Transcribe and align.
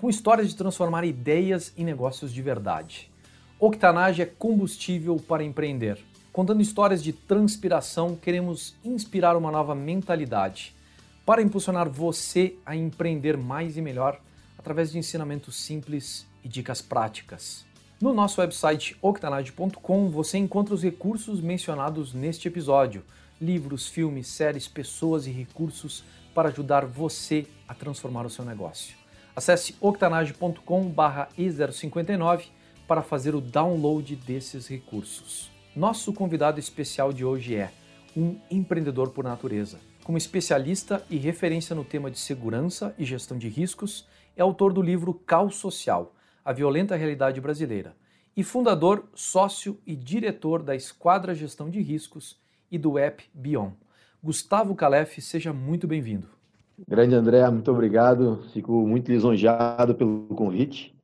com 0.00 0.08
histórias 0.08 0.48
de 0.48 0.56
transformar 0.56 1.04
ideias 1.04 1.74
em 1.76 1.84
negócios 1.84 2.32
de 2.32 2.40
verdade. 2.40 3.10
Octanage 3.58 4.22
é 4.22 4.24
combustível 4.26 5.16
para 5.16 5.44
empreender. 5.44 5.98
Contando 6.32 6.62
histórias 6.62 7.02
de 7.02 7.12
transpiração, 7.12 8.16
queremos 8.16 8.74
inspirar 8.82 9.36
uma 9.36 9.50
nova 9.50 9.74
mentalidade 9.74 10.74
para 11.26 11.42
impulsionar 11.42 11.86
você 11.86 12.56
a 12.64 12.74
empreender 12.74 13.36
mais 13.36 13.76
e 13.76 13.82
melhor 13.82 14.18
através 14.56 14.90
de 14.90 14.96
ensinamentos 14.96 15.56
simples 15.56 16.26
e 16.42 16.48
dicas 16.48 16.80
práticas. 16.80 17.66
No 18.00 18.14
nosso 18.14 18.40
website 18.40 18.96
octanage.com 19.02 20.08
você 20.08 20.38
encontra 20.38 20.74
os 20.74 20.82
recursos 20.82 21.42
mencionados 21.42 22.14
neste 22.14 22.48
episódio: 22.48 23.04
livros, 23.38 23.86
filmes, 23.86 24.28
séries, 24.28 24.66
pessoas 24.66 25.26
e 25.26 25.30
recursos 25.30 26.02
para 26.34 26.48
ajudar 26.48 26.86
você 26.86 27.46
a 27.68 27.74
transformar 27.74 28.24
o 28.24 28.30
seu 28.30 28.46
negócio. 28.46 28.99
Acesse 29.34 29.74
octanage.com/e059 29.80 32.44
para 32.86 33.02
fazer 33.02 33.34
o 33.34 33.40
download 33.40 34.14
desses 34.16 34.66
recursos. 34.66 35.50
Nosso 35.74 36.12
convidado 36.12 36.58
especial 36.58 37.12
de 37.12 37.24
hoje 37.24 37.54
é 37.54 37.72
um 38.16 38.36
empreendedor 38.50 39.10
por 39.10 39.24
natureza. 39.24 39.78
Como 40.02 40.18
especialista 40.18 41.04
e 41.08 41.16
referência 41.16 41.76
no 41.76 41.84
tema 41.84 42.10
de 42.10 42.18
segurança 42.18 42.92
e 42.98 43.04
gestão 43.04 43.38
de 43.38 43.48
riscos, 43.48 44.08
é 44.36 44.42
autor 44.42 44.72
do 44.72 44.82
livro 44.82 45.14
Caos 45.14 45.54
Social: 45.56 46.16
A 46.44 46.52
Violenta 46.52 46.96
Realidade 46.96 47.40
Brasileira 47.40 47.94
e 48.36 48.42
fundador, 48.42 49.08
sócio 49.14 49.78
e 49.86 49.94
diretor 49.94 50.62
da 50.62 50.74
Esquadra 50.74 51.34
Gestão 51.34 51.68
de 51.68 51.80
Riscos 51.80 52.38
e 52.70 52.78
do 52.78 52.98
app 52.98 53.24
Bion. 53.34 53.72
Gustavo 54.22 54.74
Calef, 54.74 55.20
seja 55.20 55.52
muito 55.52 55.86
bem-vindo. 55.86 56.39
Grande 56.88 57.14
André, 57.14 57.48
muito 57.50 57.70
obrigado. 57.70 58.42
Fico 58.52 58.86
muito 58.86 59.10
lisonjeado 59.10 59.94
pelo 59.94 60.26
convite 60.28 60.94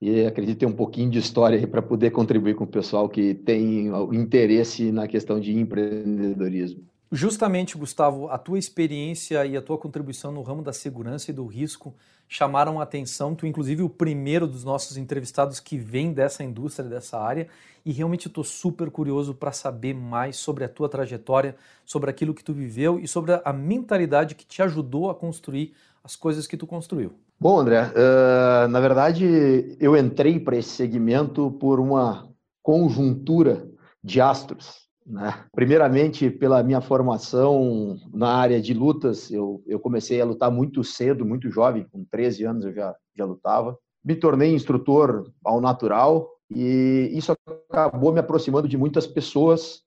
e 0.00 0.24
acredito 0.24 0.58
ter 0.58 0.66
um 0.66 0.72
pouquinho 0.72 1.10
de 1.10 1.18
história 1.18 1.66
para 1.66 1.82
poder 1.82 2.10
contribuir 2.10 2.54
com 2.54 2.64
o 2.64 2.68
pessoal 2.68 3.08
que 3.08 3.34
tem 3.34 3.88
interesse 4.12 4.92
na 4.92 5.08
questão 5.08 5.40
de 5.40 5.56
empreendedorismo. 5.56 6.82
Justamente, 7.10 7.76
Gustavo, 7.76 8.28
a 8.28 8.36
tua 8.36 8.58
experiência 8.58 9.46
e 9.46 9.56
a 9.56 9.62
tua 9.62 9.78
contribuição 9.78 10.30
no 10.30 10.42
ramo 10.42 10.62
da 10.62 10.72
segurança 10.72 11.30
e 11.30 11.34
do 11.34 11.46
risco 11.46 11.94
chamaram 12.28 12.78
a 12.78 12.82
atenção. 12.82 13.34
Tu, 13.34 13.46
inclusive, 13.46 13.82
o 13.82 13.88
primeiro 13.88 14.46
dos 14.46 14.62
nossos 14.62 14.98
entrevistados 14.98 15.58
que 15.58 15.78
vem 15.78 16.12
dessa 16.12 16.44
indústria, 16.44 16.88
dessa 16.88 17.18
área, 17.18 17.48
e 17.84 17.92
realmente 17.92 18.28
estou 18.28 18.44
super 18.44 18.90
curioso 18.90 19.34
para 19.34 19.52
saber 19.52 19.94
mais 19.94 20.36
sobre 20.36 20.64
a 20.64 20.68
tua 20.68 20.88
trajetória, 20.88 21.56
sobre 21.86 22.10
aquilo 22.10 22.34
que 22.34 22.44
tu 22.44 22.52
viveu 22.52 22.98
e 22.98 23.08
sobre 23.08 23.40
a 23.42 23.52
mentalidade 23.52 24.34
que 24.34 24.44
te 24.44 24.60
ajudou 24.60 25.08
a 25.08 25.14
construir 25.14 25.72
as 26.04 26.14
coisas 26.14 26.46
que 26.46 26.56
tu 26.56 26.66
construiu. 26.66 27.12
Bom, 27.40 27.60
André, 27.60 27.84
uh, 27.84 28.68
na 28.68 28.80
verdade, 28.80 29.76
eu 29.80 29.96
entrei 29.96 30.38
para 30.38 30.56
esse 30.56 30.70
segmento 30.70 31.50
por 31.52 31.80
uma 31.80 32.28
conjuntura 32.62 33.66
de 34.02 34.20
astros. 34.20 34.87
Né? 35.08 35.32
Primeiramente, 35.52 36.28
pela 36.28 36.62
minha 36.62 36.82
formação 36.82 37.98
na 38.12 38.34
área 38.34 38.60
de 38.60 38.74
lutas, 38.74 39.30
eu, 39.30 39.62
eu 39.66 39.80
comecei 39.80 40.20
a 40.20 40.24
lutar 40.24 40.50
muito 40.50 40.84
cedo, 40.84 41.24
muito 41.24 41.50
jovem, 41.50 41.86
com 41.90 42.04
13 42.04 42.44
anos 42.44 42.64
eu 42.66 42.74
já, 42.74 42.94
já 43.16 43.24
lutava. 43.24 43.76
Me 44.04 44.14
tornei 44.14 44.54
instrutor 44.54 45.32
ao 45.42 45.60
natural 45.60 46.28
e 46.50 47.10
isso 47.12 47.32
acabou 47.70 48.12
me 48.12 48.20
aproximando 48.20 48.68
de 48.68 48.76
muitas 48.76 49.06
pessoas 49.06 49.82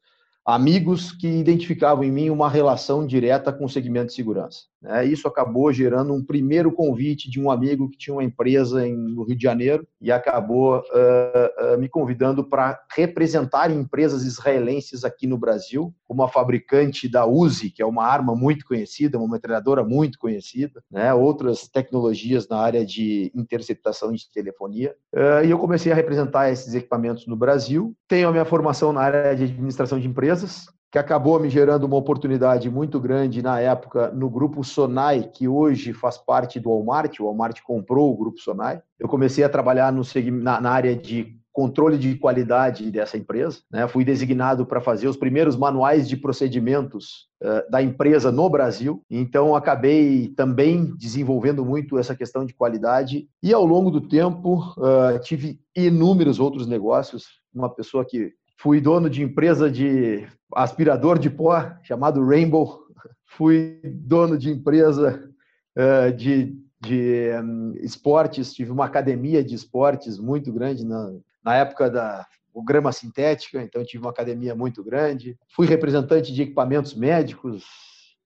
amigos 0.45 1.11
que 1.11 1.27
identificavam 1.27 2.03
em 2.03 2.11
mim 2.11 2.29
uma 2.29 2.49
relação 2.49 3.05
direta 3.05 3.53
com 3.53 3.65
o 3.65 3.69
segmento 3.69 4.07
de 4.07 4.13
segurança. 4.13 4.63
Né? 4.81 5.05
Isso 5.05 5.27
acabou 5.27 5.71
gerando 5.71 6.13
um 6.13 6.23
primeiro 6.23 6.71
convite 6.71 7.29
de 7.29 7.39
um 7.39 7.51
amigo 7.51 7.89
que 7.89 7.97
tinha 7.97 8.15
uma 8.15 8.23
empresa 8.23 8.85
em, 8.85 8.95
no 8.95 9.23
Rio 9.23 9.35
de 9.35 9.43
Janeiro 9.43 9.87
e 10.01 10.11
acabou 10.11 10.79
uh, 10.79 11.75
uh, 11.75 11.79
me 11.79 11.87
convidando 11.87 12.43
para 12.43 12.81
representar 12.95 13.69
empresas 13.69 14.23
israelenses 14.23 15.03
aqui 15.03 15.27
no 15.27 15.37
Brasil, 15.37 15.93
como 16.11 16.23
a 16.23 16.27
fabricante 16.27 17.07
da 17.07 17.25
Uzi, 17.25 17.69
que 17.69 17.81
é 17.81 17.85
uma 17.85 18.03
arma 18.05 18.35
muito 18.35 18.65
conhecida, 18.65 19.17
uma 19.17 19.31
metralhadora 19.31 19.81
muito 19.81 20.19
conhecida, 20.19 20.83
né? 20.91 21.13
outras 21.13 21.69
tecnologias 21.69 22.49
na 22.49 22.57
área 22.57 22.85
de 22.85 23.31
interceptação 23.33 24.11
de 24.11 24.29
telefonia. 24.29 24.93
Uh, 25.15 25.45
e 25.45 25.49
eu 25.49 25.57
comecei 25.57 25.89
a 25.89 25.95
representar 25.95 26.51
esses 26.51 26.73
equipamentos 26.73 27.25
no 27.27 27.37
Brasil. 27.37 27.95
Tenho 28.09 28.27
a 28.27 28.31
minha 28.33 28.43
formação 28.43 28.91
na 28.91 28.99
área 28.99 29.33
de 29.33 29.45
administração 29.45 30.01
de 30.01 30.05
empresas, 30.05 30.65
que 30.91 30.99
acabou 30.99 31.39
me 31.39 31.49
gerando 31.49 31.85
uma 31.85 31.95
oportunidade 31.95 32.69
muito 32.69 32.99
grande 32.99 33.41
na 33.41 33.61
época 33.61 34.11
no 34.11 34.29
grupo 34.29 34.65
Sonai, 34.65 35.23
que 35.33 35.47
hoje 35.47 35.93
faz 35.93 36.17
parte 36.17 36.59
do 36.59 36.71
Walmart. 36.71 37.17
O 37.21 37.23
Walmart 37.23 37.61
comprou 37.61 38.11
o 38.11 38.17
grupo 38.17 38.37
Sonai. 38.37 38.81
Eu 38.99 39.07
comecei 39.07 39.45
a 39.45 39.49
trabalhar 39.49 39.93
no, 39.93 40.01
na, 40.43 40.59
na 40.59 40.71
área 40.71 40.93
de 40.93 41.40
controle 41.51 41.97
de 41.97 42.15
qualidade 42.15 42.89
dessa 42.89 43.17
empresa. 43.17 43.59
Né? 43.69 43.87
Fui 43.87 44.05
designado 44.05 44.65
para 44.65 44.79
fazer 44.79 45.07
os 45.07 45.17
primeiros 45.17 45.57
manuais 45.57 46.07
de 46.07 46.15
procedimentos 46.15 47.27
uh, 47.41 47.69
da 47.69 47.81
empresa 47.81 48.31
no 48.31 48.49
Brasil. 48.49 49.03
Então, 49.09 49.55
acabei 49.55 50.29
também 50.29 50.93
desenvolvendo 50.97 51.65
muito 51.65 51.97
essa 51.97 52.15
questão 52.15 52.45
de 52.45 52.53
qualidade. 52.53 53.27
E 53.43 53.53
ao 53.53 53.65
longo 53.65 53.91
do 53.91 54.01
tempo, 54.01 54.73
uh, 54.77 55.19
tive 55.21 55.59
inúmeros 55.75 56.39
outros 56.39 56.67
negócios. 56.67 57.25
Uma 57.53 57.69
pessoa 57.69 58.05
que 58.05 58.33
Fui 58.61 58.79
dono 58.79 59.09
de 59.09 59.23
empresa 59.23 59.71
de 59.71 60.27
aspirador 60.53 61.17
de 61.17 61.31
pó 61.31 61.73
chamado 61.81 62.23
Rainbow. 62.23 62.85
Fui 63.25 63.79
dono 63.83 64.37
de 64.37 64.51
empresa 64.51 65.27
uh, 65.75 66.15
de, 66.15 66.55
de 66.79 67.31
um, 67.43 67.73
esportes. 67.77 68.53
Tive 68.53 68.69
uma 68.69 68.85
academia 68.85 69.43
de 69.43 69.55
esportes 69.55 70.19
muito 70.19 70.53
grande 70.53 70.85
na, 70.85 71.11
na 71.43 71.55
época 71.55 71.89
da 71.89 72.25
o 72.53 72.61
grama 72.61 72.91
sintética, 72.91 73.63
então 73.63 73.83
tive 73.85 74.03
uma 74.03 74.11
academia 74.11 74.53
muito 74.53 74.83
grande. 74.83 75.37
Fui 75.55 75.65
representante 75.65 76.33
de 76.33 76.41
equipamentos 76.41 76.93
médicos. 76.93 77.63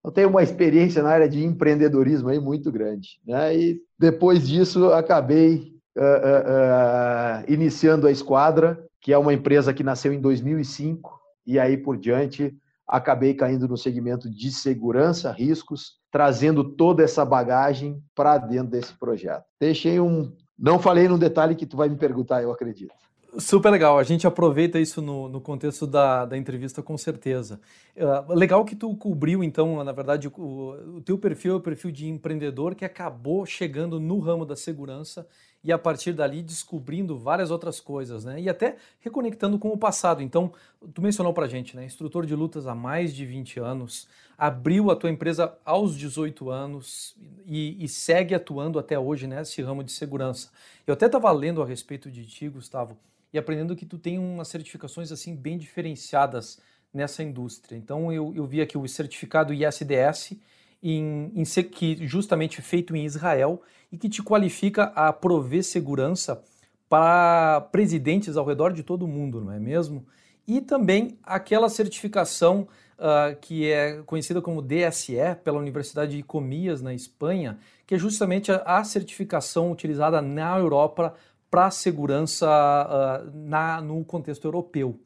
Eu 0.03 0.11
tenho 0.11 0.29
uma 0.29 0.41
experiência 0.41 1.03
na 1.03 1.09
área 1.09 1.29
de 1.29 1.43
empreendedorismo 1.43 2.29
aí 2.29 2.39
muito 2.39 2.71
grande. 2.71 3.19
Né? 3.23 3.55
E 3.55 3.81
depois 3.99 4.47
disso 4.47 4.91
acabei 4.93 5.75
uh, 5.95 6.01
uh, 6.01 7.51
iniciando 7.51 8.07
a 8.07 8.11
esquadra 8.11 8.83
que 9.05 9.13
é 9.13 9.17
uma 9.19 9.35
empresa 9.35 9.71
que 9.71 9.83
nasceu 9.83 10.11
em 10.11 10.19
2005 10.19 11.19
e 11.45 11.59
aí 11.59 11.77
por 11.77 11.95
diante 11.95 12.57
acabei 12.87 13.35
caindo 13.35 13.67
no 13.67 13.77
segmento 13.77 14.27
de 14.27 14.51
segurança, 14.51 15.31
riscos, 15.31 15.99
trazendo 16.11 16.63
toda 16.63 17.03
essa 17.03 17.23
bagagem 17.23 18.01
para 18.15 18.39
dentro 18.39 18.71
desse 18.71 18.97
projeto. 18.97 19.43
Deixei 19.59 19.99
um, 19.99 20.33
não 20.57 20.79
falei 20.79 21.07
num 21.07 21.19
detalhe 21.19 21.53
que 21.53 21.67
tu 21.67 21.77
vai 21.77 21.87
me 21.87 21.97
perguntar, 21.97 22.41
eu 22.41 22.51
acredito. 22.51 22.95
Super 23.37 23.69
legal, 23.69 23.99
a 23.99 24.03
gente 24.03 24.25
aproveita 24.25 24.79
isso 24.79 25.01
no, 25.01 25.27
no 25.27 25.41
contexto 25.41 25.85
da, 25.85 26.25
da 26.25 26.37
entrevista 26.37 26.81
com 26.81 26.97
certeza. 26.97 27.59
Uh, 27.95 28.33
legal 28.33 28.63
que 28.63 28.75
tu 28.75 28.95
cobriu, 28.95 29.43
então, 29.43 29.83
na 29.83 29.91
verdade, 29.91 30.29
o, 30.29 30.97
o 30.97 31.01
teu 31.01 31.17
perfil 31.17 31.53
é 31.53 31.55
o 31.57 31.59
perfil 31.59 31.91
de 31.91 32.07
empreendedor 32.07 32.75
que 32.75 32.85
acabou 32.85 33.45
chegando 33.45 33.99
no 33.99 34.19
ramo 34.19 34.45
da 34.45 34.55
segurança 34.55 35.27
e 35.61 35.71
a 35.71 35.77
partir 35.77 36.13
dali 36.13 36.41
descobrindo 36.41 37.17
várias 37.17 37.51
outras 37.51 37.79
coisas, 37.79 38.23
né? 38.23 38.39
E 38.39 38.47
até 38.47 38.77
reconectando 38.99 39.59
com 39.59 39.69
o 39.69 39.77
passado. 39.77 40.21
Então, 40.21 40.53
tu 40.93 41.01
mencionou 41.01 41.33
pra 41.33 41.47
gente, 41.47 41.75
né? 41.75 41.83
Instrutor 41.83 42.25
de 42.25 42.35
lutas 42.35 42.67
há 42.67 42.75
mais 42.75 43.13
de 43.13 43.25
20 43.25 43.59
anos, 43.59 44.07
abriu 44.37 44.91
a 44.91 44.95
tua 44.95 45.09
empresa 45.09 45.57
aos 45.65 45.97
18 45.97 46.49
anos 46.51 47.17
e, 47.45 47.83
e 47.83 47.87
segue 47.89 48.33
atuando 48.33 48.79
até 48.79 48.97
hoje 48.97 49.27
nesse 49.27 49.61
ramo 49.61 49.83
de 49.83 49.91
segurança. 49.91 50.51
Eu 50.87 50.93
até 50.93 51.07
estava 51.07 51.31
lendo 51.31 51.61
a 51.61 51.65
respeito 51.65 52.09
de 52.11 52.25
ti, 52.25 52.47
Gustavo, 52.47 52.95
e 53.35 53.37
aprendendo 53.37 53.75
que 53.75 53.85
tu 53.85 53.97
tem 53.97 54.17
umas 54.17 54.47
certificações 54.47 55.11
assim 55.11 55.35
bem 55.35 55.57
diferenciadas 55.57 56.57
nessa 56.93 57.21
indústria. 57.21 57.75
Então, 57.75 58.09
eu, 58.09 58.33
eu 58.33 58.45
vi 58.45 58.61
aqui 58.61 58.77
o 58.77 58.87
certificado 58.87 59.53
ISDS, 59.53 60.37
em, 60.81 61.33
em 61.35 61.43
que 61.63 62.07
justamente 62.07 62.61
feito 62.61 62.95
em 62.95 63.03
Israel 63.03 63.61
e 63.91 63.97
que 63.97 64.07
te 64.07 64.23
qualifica 64.23 64.83
a 64.95 65.11
prover 65.11 65.65
segurança 65.65 66.41
para 66.87 67.59
presidentes 67.73 68.37
ao 68.37 68.45
redor 68.45 68.71
de 68.71 68.83
todo 68.83 69.03
o 69.03 69.07
mundo, 69.07 69.41
não 69.41 69.51
é 69.51 69.59
mesmo? 69.59 70.07
E 70.47 70.61
também 70.61 71.17
aquela 71.21 71.67
certificação 71.67 72.65
uh, 72.97 73.35
que 73.41 73.69
é 73.69 74.01
conhecida 74.03 74.41
como 74.41 74.61
DSE 74.61 75.17
pela 75.43 75.59
Universidade 75.59 76.15
de 76.15 76.23
Comias 76.23 76.81
na 76.81 76.93
Espanha, 76.93 77.57
que 77.85 77.95
é 77.95 77.97
justamente 77.97 78.49
a, 78.49 78.63
a 78.65 78.83
certificação 78.85 79.73
utilizada 79.73 80.21
na 80.21 80.57
Europa 80.57 81.13
para 81.55 81.67
a 81.67 81.71
segurança 81.71 82.45
uh, 82.45 83.31
na, 83.33 83.79
no 83.79 84.03
contexto 84.03 84.43
europeu. 84.43 84.99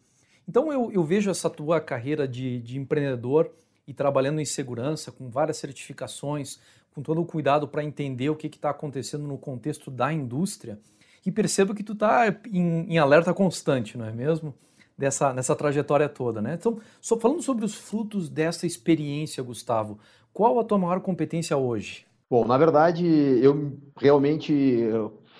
Então 0.47 0.73
eu, 0.73 0.91
eu, 0.91 1.03
vejo 1.03 1.29
essa 1.29 1.47
tua 1.47 1.79
carreira 1.79 2.27
de, 2.27 2.59
de 2.61 2.79
empreendedor 2.79 3.51
e 3.87 3.93
trabalhando 3.93 4.41
em 4.41 4.45
segurança, 4.45 5.11
com 5.11 5.29
várias 5.29 5.57
certificações, 5.57 6.59
com 6.91 7.03
todo 7.03 7.21
o 7.21 7.25
cuidado 7.25 7.67
para 7.67 7.83
entender 7.83 8.31
o 8.31 8.35
que 8.35 8.47
está 8.47 8.71
acontecendo 8.71 9.27
no 9.27 9.37
contexto 9.37 9.91
da 9.91 10.11
indústria, 10.11 10.79
e 11.23 11.31
percebo 11.31 11.75
que 11.75 11.83
tu 11.83 11.93
está 11.93 12.35
em, 12.51 12.93
em, 12.93 12.97
alerta 12.97 13.31
constante, 13.31 13.95
não 13.95 14.07
é 14.07 14.11
mesmo? 14.11 14.51
Dessa, 14.97 15.31
nessa 15.31 15.55
trajetória 15.55 16.09
toda, 16.09 16.41
né? 16.41 16.55
Então, 16.55 16.79
só 16.99 17.15
falando 17.19 17.43
sobre 17.43 17.63
os 17.63 17.75
frutos 17.75 18.27
dessa 18.27 18.65
experiência, 18.65 19.43
Gustavo, 19.43 19.99
qual 20.33 20.59
a 20.59 20.63
tua 20.63 20.79
maior 20.79 20.99
competência 20.99 21.55
hoje? 21.55 22.07
Bom, 22.27 22.43
na 22.43 22.57
verdade, 22.57 23.05
eu 23.05 23.77
realmente 23.95 24.51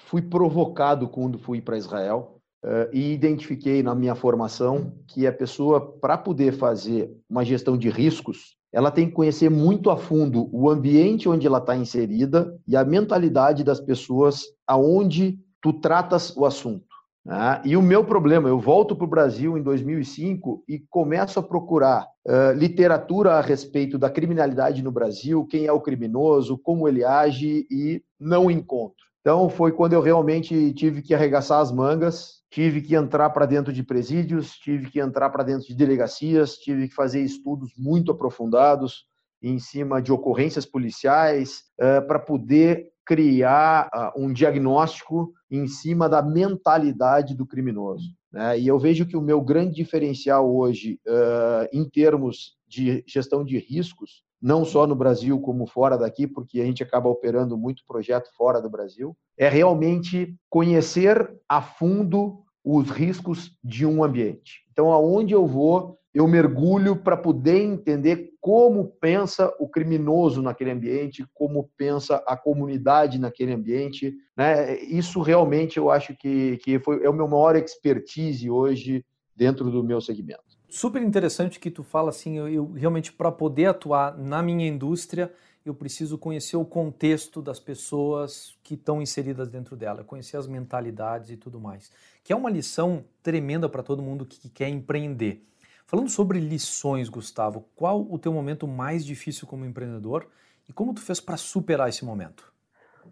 fui 0.10 0.24
provocado 0.24 1.08
quando 1.08 1.38
fui 1.38 1.62
para 1.62 1.78
Israel 1.78 2.42
uh, 2.66 2.90
e 2.92 3.14
identifiquei 3.14 3.84
na 3.84 3.94
minha 3.94 4.16
formação 4.16 4.92
que 5.08 5.28
a 5.28 5.32
pessoa, 5.32 5.80
para 5.80 6.18
poder 6.18 6.54
fazer 6.54 7.16
uma 7.30 7.46
gestão 7.46 7.78
de 7.78 7.90
riscos, 7.90 8.58
ela 8.74 8.90
tem 8.90 9.08
que 9.08 9.14
conhecer 9.14 9.50
muito 9.50 9.92
a 9.92 9.98
fundo 9.98 10.50
o 10.52 10.68
ambiente 10.68 11.30
onde 11.30 11.46
ela 11.46 11.60
está 11.60 11.76
inserida 11.76 12.60
e 12.68 12.76
a 12.76 12.84
mentalidade 12.84 13.64
das 13.64 13.80
pessoas 13.80 14.46
aonde 14.66 15.38
tu 15.62 15.74
tratas 15.74 16.36
o 16.36 16.44
assunto. 16.44 16.88
Né? 17.24 17.62
E 17.64 17.78
o 17.78 17.82
meu 17.82 18.04
problema, 18.04 18.50
eu 18.50 18.60
volto 18.60 18.96
para 18.96 19.06
o 19.06 19.10
Brasil 19.10 19.60
em 19.60 19.62
2005 19.62 20.64
e 20.68 20.80
começo 20.90 21.38
a 21.38 21.44
procurar 21.44 22.08
uh, 22.26 22.58
literatura 22.58 23.34
a 23.34 23.42
respeito 23.42 23.96
da 23.96 24.10
criminalidade 24.10 24.82
no 24.82 24.92
Brasil, 24.92 25.46
quem 25.46 25.68
é 25.68 25.72
o 25.72 25.82
criminoso, 25.82 26.58
como 26.58 26.88
ele 26.88 27.04
age 27.04 27.68
e 27.70 28.02
não 28.20 28.50
encontro. 28.50 29.09
Então 29.22 29.50
foi 29.50 29.72
quando 29.72 29.94
eu 29.94 30.02
realmente 30.02 30.74
tive 30.74 31.02
que 31.02 31.14
arregaçar 31.14 31.60
as 31.60 31.72
mangas, 31.72 32.40
tive 32.50 32.82
que 32.82 32.96
entrar 32.96 33.30
para 33.32 33.46
dentro 33.46 33.72
de 33.72 33.84
presídios, 33.84 34.54
tive 34.54 34.90
que 34.90 35.00
entrar 35.00 35.30
para 35.30 35.44
dentro 35.44 35.68
de 35.68 35.76
delegacias, 35.76 36.56
tive 36.56 36.88
que 36.88 36.96
fazer 36.96 37.22
estudos 37.22 37.74
muito 37.78 38.12
aprofundados 38.12 39.06
em 39.42 39.60
cima 39.60 40.02
de 40.02 40.12
ocorrências 40.12 40.66
policiais 40.66 41.64
uh, 41.80 42.06
para 42.08 42.20
poder 42.20 42.92
criar 43.06 43.90
uh, 43.94 44.22
um 44.22 44.32
diagnóstico 44.32 45.34
em 45.50 45.68
cima 45.68 46.08
da 46.08 46.22
mentalidade 46.22 47.36
do 47.36 47.46
criminoso. 47.46 48.10
Né? 48.32 48.60
E 48.60 48.68
eu 48.68 48.78
vejo 48.78 49.06
que 49.06 49.18
o 49.18 49.22
meu 49.22 49.42
grande 49.42 49.76
diferencial 49.76 50.54
hoje, 50.54 51.00
uh, 51.08 51.68
em 51.74 51.90
termos 51.90 52.58
de 52.68 53.04
gestão 53.08 53.44
de 53.44 53.58
riscos, 53.58 54.24
não 54.42 54.64
só 54.64 54.88
no 54.88 54.96
Brasil 54.96 55.40
como 55.40 55.68
fora 55.68 55.98
daqui, 55.98 56.26
porque 56.26 56.62
a 56.62 56.66
gente 56.66 56.84
acaba 56.84 57.10
operando 57.10 57.58
muito 57.58 57.84
projeto 57.86 58.30
fora 58.36 58.62
do 58.62 58.70
Brasil, 58.70 59.16
é 59.38 59.50
realmente 59.50 60.36
conhecer 60.50 61.30
a 61.48 61.62
fundo 61.62 62.44
os 62.64 62.90
riscos 62.90 63.58
de 63.64 63.86
um 63.86 64.04
ambiente. 64.04 64.66
Então, 64.72 64.92
aonde 64.92 65.34
eu 65.34 65.46
vou, 65.46 66.00
eu 66.14 66.28
mergulho 66.28 66.96
para 66.96 67.16
poder 67.16 67.62
entender 67.62 68.32
como 68.42 68.86
pensa 69.00 69.54
o 69.60 69.68
criminoso 69.68 70.42
naquele 70.42 70.72
ambiente, 70.72 71.26
como 71.34 71.70
pensa 71.78 72.24
a 72.28 72.36
comunidade 72.36 73.20
naquele 73.20 73.54
ambiente. 73.54 74.14
Né? 74.36 74.80
Isso 74.80 75.22
realmente 75.22 75.78
eu 75.78 75.92
acho 75.92 76.16
que, 76.16 76.58
que 76.58 76.80
foi, 76.80 77.04
é 77.04 77.10
o 77.10 77.14
meu 77.14 77.28
maior 77.28 77.56
expertise 77.56 78.50
hoje 78.50 79.06
dentro 79.36 79.70
do 79.70 79.84
meu 79.84 80.02
segmento. 80.02 80.49
Super 80.70 81.02
interessante 81.02 81.60
que 81.60 81.72
tu 81.72 81.84
fala 81.84 82.10
assim, 82.10 82.38
eu, 82.38 82.48
eu 82.48 82.72
realmente 82.74 83.12
para 83.12 83.32
poder 83.32 83.66
atuar 83.66 84.16
na 84.18 84.42
minha 84.44 84.68
indústria, 84.68 85.34
eu 85.66 85.74
preciso 85.74 86.18
conhecer 86.18 86.58
o 86.58 86.66
contexto 86.66 87.42
das 87.42 87.60
pessoas 87.60 88.56
que 88.64 88.76
estão 88.76 89.02
inseridas 89.02 89.50
dentro 89.50 89.76
dela, 89.76 90.04
conhecer 90.04 90.38
as 90.38 90.48
mentalidades 90.48 91.32
e 91.32 91.38
tudo 91.38 91.60
mais. 91.60 91.92
Que 92.24 92.32
é 92.32 92.36
uma 92.36 92.50
lição 92.50 93.04
tremenda 93.24 93.68
para 93.68 93.82
todo 93.82 94.02
mundo 94.02 94.26
que, 94.26 94.40
que 94.40 94.50
quer 94.50 94.70
empreender. 94.70 95.44
Falando 95.88 96.10
sobre 96.10 96.40
lições, 96.40 97.10
Gustavo, 97.10 97.66
qual 97.76 98.02
o 98.08 98.20
teu 98.20 98.32
momento 98.32 98.68
mais 98.68 99.04
difícil 99.04 99.48
como 99.48 99.66
empreendedor 99.66 100.28
e 100.68 100.72
como 100.72 100.94
tu 100.94 101.02
fez 101.02 101.20
para 101.20 101.36
superar 101.36 101.90
esse 101.90 102.06
momento? 102.06 102.54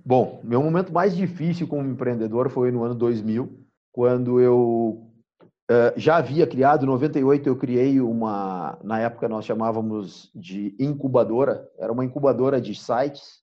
Bom, 0.05 0.41
meu 0.43 0.61
momento 0.61 0.93
mais 0.93 1.15
difícil 1.15 1.67
como 1.67 1.89
empreendedor 1.89 2.51
foi 2.51 2.71
no 2.71 2.83
ano 2.83 2.93
2000, 2.93 3.65
quando 3.91 4.39
eu 4.39 5.06
já 5.95 6.17
havia 6.17 6.47
criado, 6.47 6.83
em 6.83 6.87
98 6.87 7.47
eu 7.47 7.55
criei 7.55 7.99
uma, 7.99 8.77
na 8.83 8.99
época 8.99 9.27
nós 9.27 9.45
chamávamos 9.45 10.31
de 10.33 10.75
incubadora, 10.79 11.67
era 11.77 11.91
uma 11.91 12.05
incubadora 12.05 12.61
de 12.61 12.73
sites, 12.73 13.41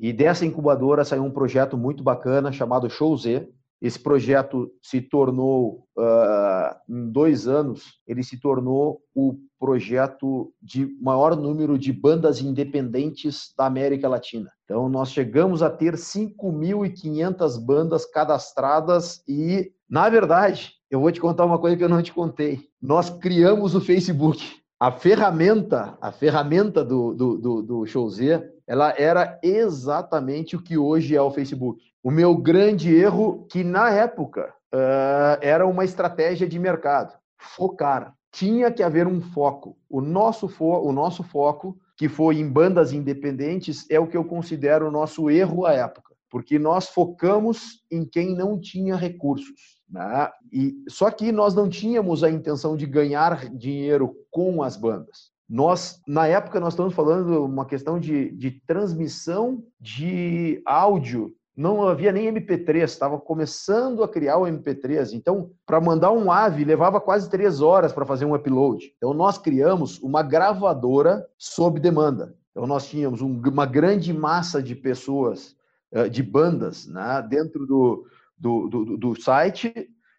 e 0.00 0.12
dessa 0.12 0.44
incubadora 0.44 1.04
saiu 1.04 1.22
um 1.22 1.30
projeto 1.30 1.76
muito 1.76 2.02
bacana 2.02 2.50
chamado 2.50 2.90
Show 2.90 3.16
Z, 3.16 3.48
esse 3.82 3.98
projeto 3.98 4.72
se 4.80 5.00
tornou, 5.00 5.88
uh, 5.98 6.76
em 6.88 7.10
dois 7.10 7.48
anos, 7.48 8.00
ele 8.06 8.22
se 8.22 8.40
tornou 8.40 9.02
o 9.12 9.36
projeto 9.58 10.54
de 10.62 10.86
maior 11.00 11.34
número 11.36 11.76
de 11.76 11.92
bandas 11.92 12.40
independentes 12.40 13.52
da 13.58 13.66
América 13.66 14.08
Latina. 14.08 14.48
Então, 14.64 14.88
nós 14.88 15.10
chegamos 15.10 15.64
a 15.64 15.70
ter 15.70 15.94
5.500 15.94 17.58
bandas 17.58 18.06
cadastradas 18.06 19.20
e, 19.26 19.72
na 19.90 20.08
verdade, 20.08 20.74
eu 20.92 21.00
vou 21.00 21.10
te 21.10 21.18
contar 21.18 21.46
uma 21.46 21.58
coisa 21.58 21.74
que 21.74 21.82
eu 21.82 21.88
não 21.88 22.02
te 22.02 22.12
contei. 22.12 22.68
Nós 22.80 23.08
criamos 23.08 23.74
o 23.74 23.80
Facebook. 23.80 24.60
A 24.78 24.92
ferramenta, 24.92 25.96
a 26.02 26.12
ferramenta 26.12 26.84
do, 26.84 27.14
do, 27.14 27.38
do, 27.38 27.62
do 27.62 27.86
Show 27.86 28.10
Z, 28.10 28.46
ela 28.66 28.92
era 28.98 29.40
exatamente 29.42 30.54
o 30.54 30.60
que 30.60 30.76
hoje 30.76 31.16
é 31.16 31.22
o 31.22 31.30
Facebook. 31.30 31.82
O 32.02 32.10
meu 32.10 32.36
grande 32.36 32.94
erro, 32.94 33.46
que 33.50 33.64
na 33.64 33.88
época 33.88 34.52
uh, 34.74 35.38
era 35.40 35.66
uma 35.66 35.82
estratégia 35.82 36.46
de 36.46 36.58
mercado, 36.58 37.16
focar. 37.38 38.14
Tinha 38.30 38.70
que 38.70 38.82
haver 38.82 39.06
um 39.06 39.22
foco. 39.22 39.78
O 39.88 40.02
nosso, 40.02 40.46
fo 40.46 40.78
o 40.86 40.92
nosso 40.92 41.22
foco, 41.22 41.78
que 41.96 42.06
foi 42.06 42.36
em 42.36 42.46
bandas 42.46 42.92
independentes, 42.92 43.86
é 43.88 43.98
o 43.98 44.06
que 44.06 44.16
eu 44.16 44.26
considero 44.26 44.88
o 44.88 44.90
nosso 44.90 45.30
erro 45.30 45.64
à 45.64 45.72
época, 45.72 46.14
porque 46.28 46.58
nós 46.58 46.88
focamos 46.88 47.82
em 47.90 48.04
quem 48.04 48.34
não 48.34 48.60
tinha 48.60 48.94
recursos. 48.94 49.80
Né? 49.92 50.30
E, 50.52 50.74
só 50.88 51.10
que 51.10 51.30
nós 51.30 51.54
não 51.54 51.68
tínhamos 51.68 52.24
a 52.24 52.30
intenção 52.30 52.76
de 52.76 52.86
ganhar 52.86 53.48
dinheiro 53.50 54.16
com 54.30 54.62
as 54.62 54.76
bandas. 54.76 55.30
Nós, 55.48 56.00
na 56.08 56.26
época, 56.26 56.58
nós 56.58 56.72
estamos 56.72 56.94
falando 56.94 57.44
uma 57.44 57.66
questão 57.66 58.00
de, 58.00 58.30
de 58.32 58.50
transmissão 58.66 59.62
de 59.78 60.62
áudio 60.64 61.34
não 61.56 61.86
havia 61.86 62.10
nem 62.12 62.32
MP3, 62.32 62.82
estava 62.84 63.18
começando 63.20 64.02
a 64.02 64.08
criar 64.08 64.38
o 64.38 64.44
MP3. 64.44 65.12
Então, 65.12 65.50
para 65.66 65.80
mandar 65.80 66.10
um 66.10 66.32
AVE, 66.32 66.64
levava 66.64 67.00
quase 67.00 67.28
três 67.28 67.60
horas 67.60 67.92
para 67.92 68.06
fazer 68.06 68.24
um 68.24 68.34
upload. 68.34 68.92
Então, 68.96 69.12
nós 69.12 69.36
criamos 69.36 70.00
uma 70.00 70.22
gravadora 70.22 71.26
sob 71.36 71.78
demanda. 71.78 72.34
Então, 72.50 72.66
nós 72.66 72.88
tínhamos 72.88 73.20
um, 73.20 73.38
uma 73.46 73.66
grande 73.66 74.12
massa 74.12 74.62
de 74.62 74.74
pessoas, 74.74 75.54
eh, 75.92 76.08
de 76.08 76.22
bandas, 76.22 76.86
né, 76.86 77.26
dentro 77.28 77.66
do, 77.66 78.06
do, 78.42 78.68
do, 78.68 78.96
do 78.96 79.20
site. 79.20 79.72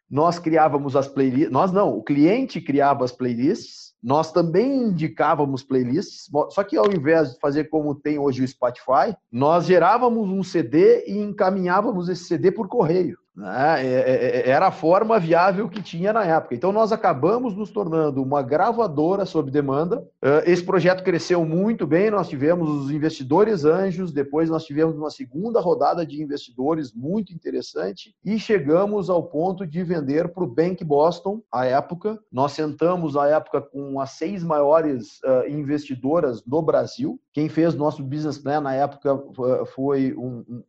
Nós 0.09 0.39
criávamos 0.39 0.95
as 0.95 1.07
playlists. 1.07 1.51
Nós 1.51 1.71
não, 1.71 1.97
o 1.97 2.03
cliente 2.03 2.61
criava 2.61 3.03
as 3.03 3.11
playlists 3.11 3.83
nós 4.03 4.33
também 4.33 4.83
indicávamos 4.83 5.63
playlists, 5.63 6.29
só 6.49 6.61
que 6.61 6.75
ao 6.75 6.91
invés 6.91 7.31
de 7.31 7.39
fazer 7.39 7.69
como 7.69 7.95
tem 7.95 8.19
hoje 8.19 8.43
o 8.43 8.47
Spotify, 8.47 9.15
nós 9.31 9.65
gerávamos 9.65 10.29
um 10.29 10.43
CD 10.43 11.05
e 11.07 11.17
encaminhávamos 11.17 12.09
esse 12.09 12.25
CD 12.25 12.51
por 12.51 12.67
correio. 12.67 13.17
Né? 13.35 13.83
É, 13.83 13.87
é, 13.87 14.37
é, 14.37 14.49
era 14.49 14.67
a 14.67 14.71
forma 14.71 15.19
viável 15.19 15.67
que 15.67 15.81
tinha 15.81 16.13
na 16.13 16.23
época. 16.23 16.53
Então, 16.53 16.71
nós 16.71 16.91
acabamos 16.91 17.55
nos 17.55 17.71
tornando 17.71 18.21
uma 18.21 18.41
gravadora 18.41 19.25
sob 19.25 19.49
demanda. 19.49 20.07
Esse 20.45 20.63
projeto 20.63 21.03
cresceu 21.03 21.43
muito 21.43 21.87
bem. 21.87 22.11
Nós 22.11 22.29
tivemos 22.29 22.69
os 22.69 22.91
investidores 22.91 23.65
anjos, 23.65 24.11
depois 24.11 24.49
nós 24.49 24.65
tivemos 24.65 24.95
uma 24.95 25.09
segunda 25.09 25.59
rodada 25.59 26.05
de 26.05 26.21
investidores 26.21 26.93
muito 26.93 27.33
interessante 27.33 28.15
e 28.23 28.37
chegamos 28.37 29.09
ao 29.09 29.23
ponto 29.23 29.65
de 29.65 29.83
vender 29.83 30.29
para 30.29 30.43
o 30.43 30.47
Bank 30.47 30.83
Boston 30.83 31.41
à 31.51 31.65
época. 31.65 32.19
Nós 32.31 32.51
sentamos 32.51 33.17
à 33.17 33.27
época 33.27 33.61
com 33.61 33.99
as 33.99 34.11
seis 34.11 34.43
maiores 34.43 35.19
investidoras 35.47 36.43
no 36.45 36.61
Brasil. 36.61 37.19
Quem 37.33 37.49
fez 37.49 37.73
nosso 37.73 38.03
business 38.03 38.37
plan 38.37 38.61
na 38.61 38.75
época 38.75 39.19
foi 39.73 40.15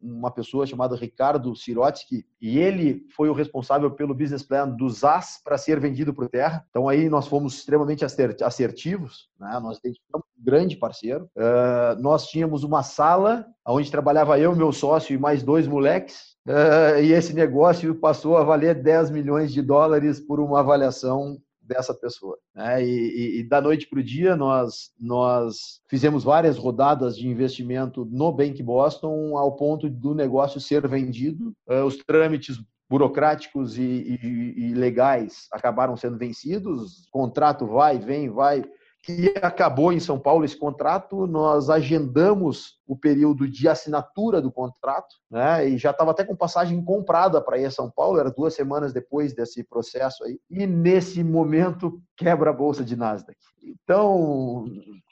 uma 0.00 0.30
pessoa 0.30 0.66
chamada 0.66 0.96
Ricardo 0.96 1.54
Sirotsky 1.54 2.24
e 2.40 2.58
ele 2.58 3.06
foi 3.14 3.28
o 3.28 3.34
responsável 3.34 3.90
pelo 3.90 4.14
business 4.14 4.42
plan 4.42 4.66
do 4.66 4.88
ZAS 4.88 5.42
para 5.44 5.58
ser 5.58 5.78
vendido 5.78 6.14
para 6.14 6.24
o 6.24 6.28
Terra. 6.28 6.64
Então 6.70 6.88
aí 6.88 7.10
nós 7.10 7.28
fomos 7.28 7.56
extremamente 7.56 8.02
assertivos, 8.42 9.28
né? 9.38 9.60
nós 9.62 9.76
identificamos 9.76 10.26
um 10.40 10.42
grande 10.42 10.74
parceiro. 10.76 11.28
Uh, 11.36 12.00
nós 12.00 12.28
tínhamos 12.28 12.64
uma 12.64 12.82
sala 12.82 13.44
onde 13.66 13.90
trabalhava 13.90 14.38
eu, 14.38 14.56
meu 14.56 14.72
sócio 14.72 15.14
e 15.14 15.18
mais 15.18 15.42
dois 15.42 15.66
moleques, 15.66 16.34
uh, 16.48 16.98
e 16.98 17.12
esse 17.12 17.34
negócio 17.34 17.94
passou 17.94 18.38
a 18.38 18.44
valer 18.44 18.82
10 18.82 19.10
milhões 19.10 19.52
de 19.52 19.60
dólares 19.60 20.18
por 20.18 20.40
uma 20.40 20.60
avaliação 20.60 21.38
dessa 21.66 21.94
pessoa. 21.94 22.38
Né? 22.54 22.84
E, 22.84 22.88
e, 22.88 23.40
e, 23.40 23.48
da 23.48 23.60
noite 23.60 23.88
para 23.88 24.00
o 24.00 24.02
dia, 24.02 24.36
nós, 24.36 24.90
nós 24.98 25.80
fizemos 25.88 26.22
várias 26.22 26.56
rodadas 26.56 27.16
de 27.16 27.28
investimento 27.28 28.04
no 28.04 28.32
Bank 28.32 28.62
Boston 28.62 29.36
ao 29.36 29.56
ponto 29.56 29.88
do 29.88 30.14
negócio 30.14 30.60
ser 30.60 30.86
vendido. 30.86 31.52
Uh, 31.68 31.84
os 31.84 31.96
trâmites 31.96 32.58
burocráticos 32.88 33.78
e, 33.78 34.20
e, 34.22 34.74
legais 34.74 35.46
acabaram 35.50 35.96
sendo 35.96 36.18
vencidos, 36.18 37.08
contrato 37.10 37.66
vai, 37.66 37.98
vem, 37.98 38.28
vai, 38.28 38.62
e 39.08 39.34
acabou 39.42 39.92
em 39.92 40.00
São 40.00 40.18
Paulo 40.18 40.44
esse 40.44 40.56
contrato, 40.56 41.26
nós 41.26 41.68
agendamos 41.68 42.78
o 42.86 42.96
período 42.96 43.48
de 43.48 43.68
assinatura 43.68 44.40
do 44.40 44.50
contrato, 44.50 45.16
né? 45.30 45.68
E 45.68 45.78
já 45.78 45.90
estava 45.90 46.10
até 46.10 46.24
com 46.24 46.36
passagem 46.36 46.82
comprada 46.82 47.40
para 47.40 47.58
ir 47.58 47.66
a 47.66 47.70
São 47.70 47.90
Paulo, 47.90 48.18
era 48.18 48.30
duas 48.30 48.54
semanas 48.54 48.92
depois 48.92 49.34
desse 49.34 49.62
processo 49.64 50.24
aí. 50.24 50.38
E 50.50 50.66
nesse 50.66 51.22
momento 51.22 52.00
quebra 52.16 52.50
a 52.50 52.52
bolsa 52.52 52.84
de 52.84 52.96
Nasdaq. 52.96 53.38
Então, 53.62 54.66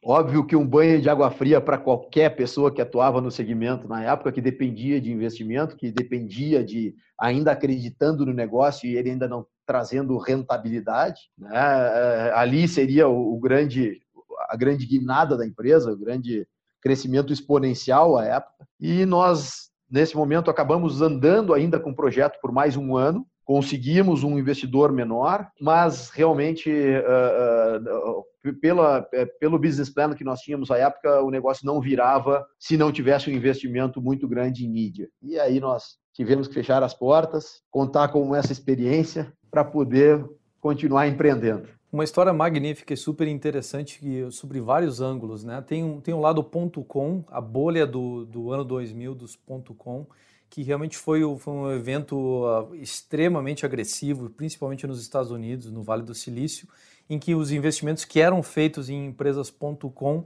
óbvio 0.04 0.46
que 0.46 0.56
um 0.56 0.66
banho 0.66 1.00
de 1.00 1.08
água 1.08 1.30
fria 1.30 1.60
para 1.60 1.78
qualquer 1.78 2.36
pessoa 2.36 2.70
que 2.70 2.82
atuava 2.82 3.20
no 3.20 3.30
segmento 3.30 3.88
na 3.88 4.02
época, 4.04 4.32
que 4.32 4.40
dependia 4.40 5.00
de 5.00 5.10
investimento, 5.10 5.76
que 5.76 5.90
dependia 5.90 6.62
de 6.62 6.94
ainda 7.18 7.52
acreditando 7.52 8.26
no 8.26 8.32
negócio 8.32 8.88
e 8.88 8.96
ele 8.96 9.10
ainda 9.10 9.28
não 9.28 9.46
trazendo 9.66 10.18
rentabilidade. 10.18 11.20
Né? 11.38 11.50
É, 11.52 12.32
ali 12.34 12.66
seria 12.66 13.08
o, 13.08 13.38
grande, 13.38 14.00
a 14.48 14.56
grande 14.56 14.86
guinada 14.86 15.36
da 15.36 15.46
empresa, 15.46 15.92
o 15.92 15.98
grande 15.98 16.46
crescimento 16.80 17.32
exponencial 17.32 18.16
à 18.18 18.24
época. 18.24 18.66
E 18.80 19.06
nós, 19.06 19.70
nesse 19.90 20.16
momento, 20.16 20.50
acabamos 20.50 21.00
andando 21.00 21.54
ainda 21.54 21.78
com 21.78 21.90
o 21.90 21.96
projeto 21.96 22.38
por 22.40 22.50
mais 22.50 22.76
um 22.76 22.96
ano, 22.96 23.26
conseguimos 23.44 24.22
um 24.22 24.38
investidor 24.38 24.92
menor, 24.92 25.48
mas 25.60 26.10
realmente 26.10 26.70
uh, 26.70 28.18
uh, 28.50 28.52
pela, 28.60 29.02
pelo 29.38 29.58
business 29.58 29.90
plan 29.90 30.14
que 30.14 30.24
nós 30.24 30.40
tínhamos 30.40 30.70
à 30.70 30.78
época, 30.78 31.22
o 31.22 31.30
negócio 31.30 31.66
não 31.66 31.80
virava 31.80 32.44
se 32.58 32.76
não 32.76 32.92
tivesse 32.92 33.30
um 33.30 33.32
investimento 33.32 34.00
muito 34.00 34.28
grande 34.28 34.64
em 34.64 34.70
mídia. 34.70 35.08
E 35.20 35.38
aí 35.38 35.60
nós 35.60 35.96
tivemos 36.12 36.48
que 36.48 36.54
fechar 36.54 36.82
as 36.82 36.94
portas, 36.94 37.62
contar 37.70 38.08
com 38.08 38.34
essa 38.34 38.52
experiência 38.52 39.32
para 39.52 39.62
poder 39.62 40.24
continuar 40.62 41.06
empreendendo. 41.06 41.68
Uma 41.92 42.04
história 42.04 42.32
magnífica 42.32 42.94
e 42.94 42.96
super 42.96 43.28
interessante 43.28 44.00
sobre 44.30 44.58
vários 44.62 45.02
ângulos, 45.02 45.44
né? 45.44 45.60
Tem 45.60 45.84
um, 45.84 46.00
tem 46.00 46.14
um 46.14 46.20
lado 46.20 46.42
ponto 46.42 46.82
.com, 46.82 47.22
a 47.28 47.38
bolha 47.38 47.86
do, 47.86 48.24
do 48.24 48.50
ano 48.50 48.64
2000 48.64 49.14
dos 49.14 49.36
ponto 49.36 49.74
.com, 49.74 50.06
que 50.48 50.62
realmente 50.62 50.96
foi, 50.96 51.20
foi 51.38 51.52
um 51.52 51.70
evento 51.70 52.16
uh, 52.16 52.74
extremamente 52.74 53.66
agressivo, 53.66 54.30
principalmente 54.30 54.86
nos 54.86 55.02
Estados 55.02 55.30
Unidos, 55.30 55.70
no 55.70 55.82
Vale 55.82 56.02
do 56.02 56.14
Silício, 56.14 56.66
em 57.10 57.18
que 57.18 57.34
os 57.34 57.52
investimentos 57.52 58.06
que 58.06 58.20
eram 58.20 58.42
feitos 58.42 58.88
em 58.88 59.06
empresas 59.06 59.50
ponto 59.50 59.90
.com 59.90 60.24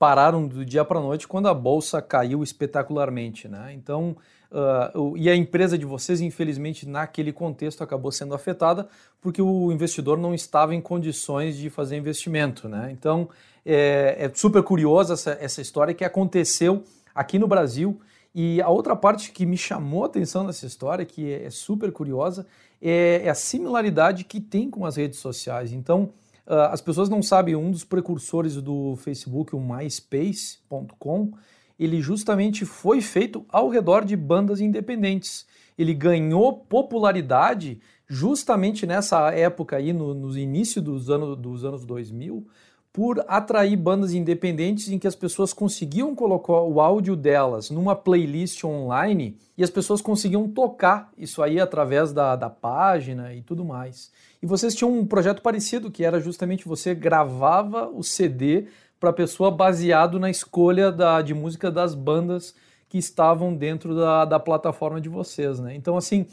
pararam 0.00 0.48
do 0.48 0.64
dia 0.64 0.82
para 0.82 0.98
a 0.98 1.02
noite 1.02 1.28
quando 1.28 1.46
a 1.46 1.52
bolsa 1.52 2.00
caiu 2.00 2.42
espetacularmente, 2.42 3.46
né? 3.46 3.70
Então, 3.74 4.16
uh, 4.50 5.14
e 5.14 5.28
a 5.28 5.36
empresa 5.36 5.76
de 5.76 5.84
vocês, 5.84 6.22
infelizmente, 6.22 6.88
naquele 6.88 7.34
contexto 7.34 7.84
acabou 7.84 8.10
sendo 8.10 8.34
afetada 8.34 8.88
porque 9.20 9.42
o 9.42 9.70
investidor 9.70 10.16
não 10.16 10.34
estava 10.34 10.74
em 10.74 10.80
condições 10.80 11.54
de 11.54 11.68
fazer 11.68 11.98
investimento, 11.98 12.66
né? 12.66 12.88
Então, 12.90 13.28
é, 13.64 14.16
é 14.18 14.30
super 14.32 14.62
curiosa 14.62 15.12
essa, 15.12 15.32
essa 15.38 15.60
história 15.60 15.92
que 15.92 16.02
aconteceu 16.02 16.82
aqui 17.14 17.38
no 17.38 17.46
Brasil. 17.46 18.00
E 18.34 18.62
a 18.62 18.70
outra 18.70 18.96
parte 18.96 19.30
que 19.32 19.44
me 19.44 19.58
chamou 19.58 20.04
a 20.04 20.06
atenção 20.06 20.44
nessa 20.44 20.64
história, 20.64 21.04
que 21.04 21.30
é, 21.30 21.44
é 21.44 21.50
super 21.50 21.92
curiosa, 21.92 22.46
é, 22.80 23.20
é 23.24 23.28
a 23.28 23.34
similaridade 23.34 24.24
que 24.24 24.40
tem 24.40 24.70
com 24.70 24.86
as 24.86 24.96
redes 24.96 25.18
sociais. 25.18 25.74
Então, 25.74 26.08
as 26.70 26.80
pessoas 26.80 27.08
não 27.08 27.22
sabem, 27.22 27.54
um 27.54 27.70
dos 27.70 27.84
precursores 27.84 28.56
do 28.56 28.96
Facebook, 28.96 29.54
o 29.54 29.60
MySpace.com, 29.60 31.32
ele 31.78 32.00
justamente 32.00 32.66
foi 32.66 33.00
feito 33.00 33.44
ao 33.48 33.68
redor 33.68 34.04
de 34.04 34.16
bandas 34.16 34.60
independentes. 34.60 35.46
Ele 35.78 35.94
ganhou 35.94 36.52
popularidade 36.52 37.80
justamente 38.06 38.86
nessa 38.86 39.30
época 39.30 39.76
aí, 39.76 39.92
no, 39.92 40.12
no 40.12 40.36
início 40.36 40.82
dos, 40.82 41.08
anos 41.08 41.38
dos 41.38 41.64
anos 41.64 41.86
2000, 41.86 42.46
por 42.92 43.24
atrair 43.28 43.76
bandas 43.76 44.12
independentes 44.12 44.88
em 44.88 44.98
que 44.98 45.06
as 45.06 45.14
pessoas 45.14 45.52
conseguiam 45.52 46.14
colocar 46.14 46.60
o 46.60 46.80
áudio 46.80 47.14
delas 47.14 47.70
numa 47.70 47.94
playlist 47.94 48.64
online 48.64 49.36
e 49.56 49.62
as 49.62 49.70
pessoas 49.70 50.00
conseguiam 50.00 50.48
tocar 50.48 51.10
isso 51.16 51.42
aí 51.42 51.60
através 51.60 52.12
da, 52.12 52.34
da 52.34 52.50
página 52.50 53.32
e 53.32 53.42
tudo 53.42 53.64
mais. 53.64 54.10
E 54.42 54.46
vocês 54.46 54.74
tinham 54.74 54.92
um 54.92 55.06
projeto 55.06 55.40
parecido, 55.40 55.90
que 55.90 56.04
era 56.04 56.18
justamente 56.18 56.66
você 56.66 56.94
gravava 56.94 57.88
o 57.88 58.02
CD 58.02 58.66
para 58.98 59.10
a 59.10 59.14
pessoa 59.14 59.50
baseado 59.50 60.18
na 60.18 60.28
escolha 60.28 60.90
da, 60.90 61.22
de 61.22 61.32
música 61.32 61.70
das 61.70 61.94
bandas 61.94 62.54
que 62.88 62.98
estavam 62.98 63.54
dentro 63.54 63.94
da, 63.94 64.24
da 64.24 64.40
plataforma 64.40 65.00
de 65.00 65.08
vocês. 65.08 65.60
Né? 65.60 65.76
Então, 65.76 65.96
assim, 65.96 66.26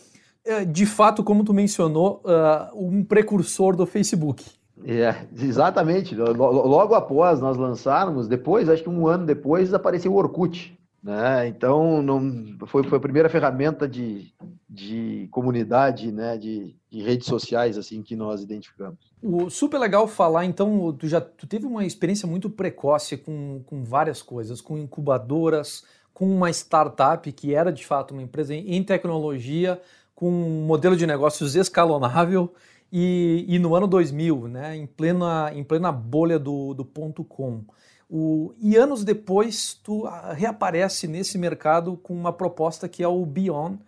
é, 0.44 0.66
de 0.66 0.86
fato, 0.86 1.24
como 1.24 1.44
tu 1.44 1.54
mencionou, 1.54 2.22
uh, 2.26 2.76
um 2.76 3.04
precursor 3.04 3.76
do 3.76 3.86
Facebook. 3.86 4.44
É, 4.86 5.26
exatamente. 5.42 6.16
Logo 6.16 6.94
após 6.94 7.40
nós 7.40 7.58
lançarmos, 7.58 8.28
depois, 8.28 8.70
acho 8.70 8.84
que 8.84 8.90
um 8.90 9.08
ano 9.08 9.26
depois, 9.26 9.74
apareceu 9.74 10.14
o 10.14 10.18
Orkut. 10.18 10.78
Né? 11.04 11.48
Então, 11.48 12.02
não, 12.02 12.58
foi, 12.66 12.84
foi 12.84 12.98
a 12.98 13.02
primeira 13.02 13.30
ferramenta 13.30 13.88
de, 13.88 14.34
de 14.70 15.28
comunidade, 15.32 16.12
né? 16.12 16.38
de, 16.38 16.76
de 16.90 17.02
redes 17.02 17.28
sociais 17.28 17.78
assim 17.78 18.02
que 18.02 18.16
nós 18.16 18.42
identificamos. 18.42 19.00
O 19.22 19.50
super 19.50 19.80
legal 19.80 20.08
falar, 20.08 20.46
então, 20.46 20.92
tu 20.94 21.08
já 21.08 21.22
tu 21.22 21.48
teve 21.48 21.66
uma 21.66 21.86
experiência 21.86 22.28
muito 22.28 22.50
precoce 22.50 23.16
com, 23.16 23.62
com 23.66 23.84
várias 23.84 24.22
coisas, 24.22 24.60
com 24.60 24.78
incubadoras, 24.78 25.84
com 26.14 26.30
uma 26.30 26.50
startup 26.50 27.32
que 27.32 27.54
era 27.54 27.72
de 27.72 27.86
fato 27.86 28.14
uma 28.14 28.24
empresa 28.24 28.54
em 28.54 28.84
tecnologia, 28.84 29.80
com 30.16 30.30
um 30.30 30.66
modelo 30.66 30.98
de 30.98 31.06
negócios 31.06 31.56
escalonável 31.56 32.54
e, 32.92 33.46
e 33.48 33.60
no 33.60 33.76
ano 33.76 33.88
2000, 33.88 34.48
né, 34.48 34.76
em, 34.76 34.86
plena, 34.86 35.52
em 35.54 35.64
plena 35.64 35.92
bolha 35.92 36.40
do, 36.40 36.74
do 36.74 36.86
ponto 36.86 37.24
.com. 37.24 37.64
O, 38.10 38.54
e 38.58 38.78
anos 38.78 39.04
depois, 39.04 39.74
tu 39.84 40.06
ah, 40.06 40.32
reaparece 40.34 41.08
nesse 41.08 41.38
mercado 41.38 41.98
com 41.98 42.14
uma 42.14 42.32
proposta 42.32 42.88
que 42.88 43.04
é 43.04 43.08
o 43.08 43.26
Beyond, 43.26 43.80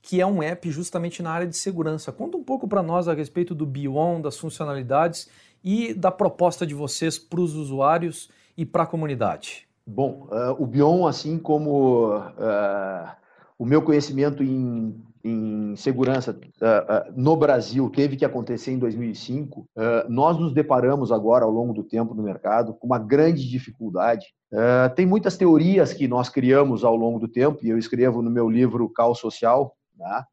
que 0.00 0.18
é 0.20 0.26
um 0.26 0.42
app 0.42 0.70
justamente 0.70 1.22
na 1.22 1.30
área 1.30 1.46
de 1.46 1.56
segurança. 1.56 2.10
Conta 2.10 2.38
um 2.38 2.42
pouco 2.42 2.66
para 2.66 2.82
nós 2.82 3.06
a 3.06 3.12
respeito 3.12 3.54
do 3.54 3.66
Beyond, 3.66 4.22
das 4.22 4.38
funcionalidades 4.38 5.28
e 5.62 5.92
da 5.92 6.10
proposta 6.10 6.66
de 6.66 6.74
vocês 6.74 7.18
para 7.18 7.40
os 7.40 7.54
usuários 7.54 8.30
e 8.56 8.64
para 8.64 8.84
a 8.84 8.86
comunidade. 8.86 9.68
Bom, 9.86 10.26
uh, 10.30 10.62
o 10.62 10.66
Beyond, 10.66 11.08
assim 11.08 11.38
como 11.38 12.16
uh, 12.16 13.10
o 13.58 13.66
meu 13.66 13.82
conhecimento 13.82 14.42
em 14.42 14.96
em 15.22 15.76
segurança 15.76 16.32
uh, 16.32 16.34
uh, 16.34 17.12
no 17.14 17.36
Brasil 17.36 17.90
teve 17.90 18.16
que 18.16 18.24
acontecer 18.24 18.72
em 18.72 18.78
2005, 18.78 19.60
uh, 19.60 19.64
nós 20.08 20.38
nos 20.38 20.52
deparamos 20.52 21.12
agora, 21.12 21.44
ao 21.44 21.50
longo 21.50 21.72
do 21.72 21.82
tempo 21.84 22.14
no 22.14 22.22
mercado, 22.22 22.74
com 22.74 22.86
uma 22.86 22.98
grande 22.98 23.48
dificuldade. 23.48 24.26
tem 24.96 25.06
muitas 25.06 25.36
teorias 25.36 25.92
que 25.92 26.08
nós 26.08 26.28
criamos 26.28 26.84
ao 26.84 26.96
longo 26.96 27.18
do 27.18 27.28
tempo, 27.28 27.58
e 27.62 27.68
eu 27.68 27.78
escrevo 27.78 28.22
no 28.22 28.30
meu 28.30 28.48
livro 28.48 28.88
Caos 28.88 29.18
Social. 29.18 29.74
Né? 29.96 30.24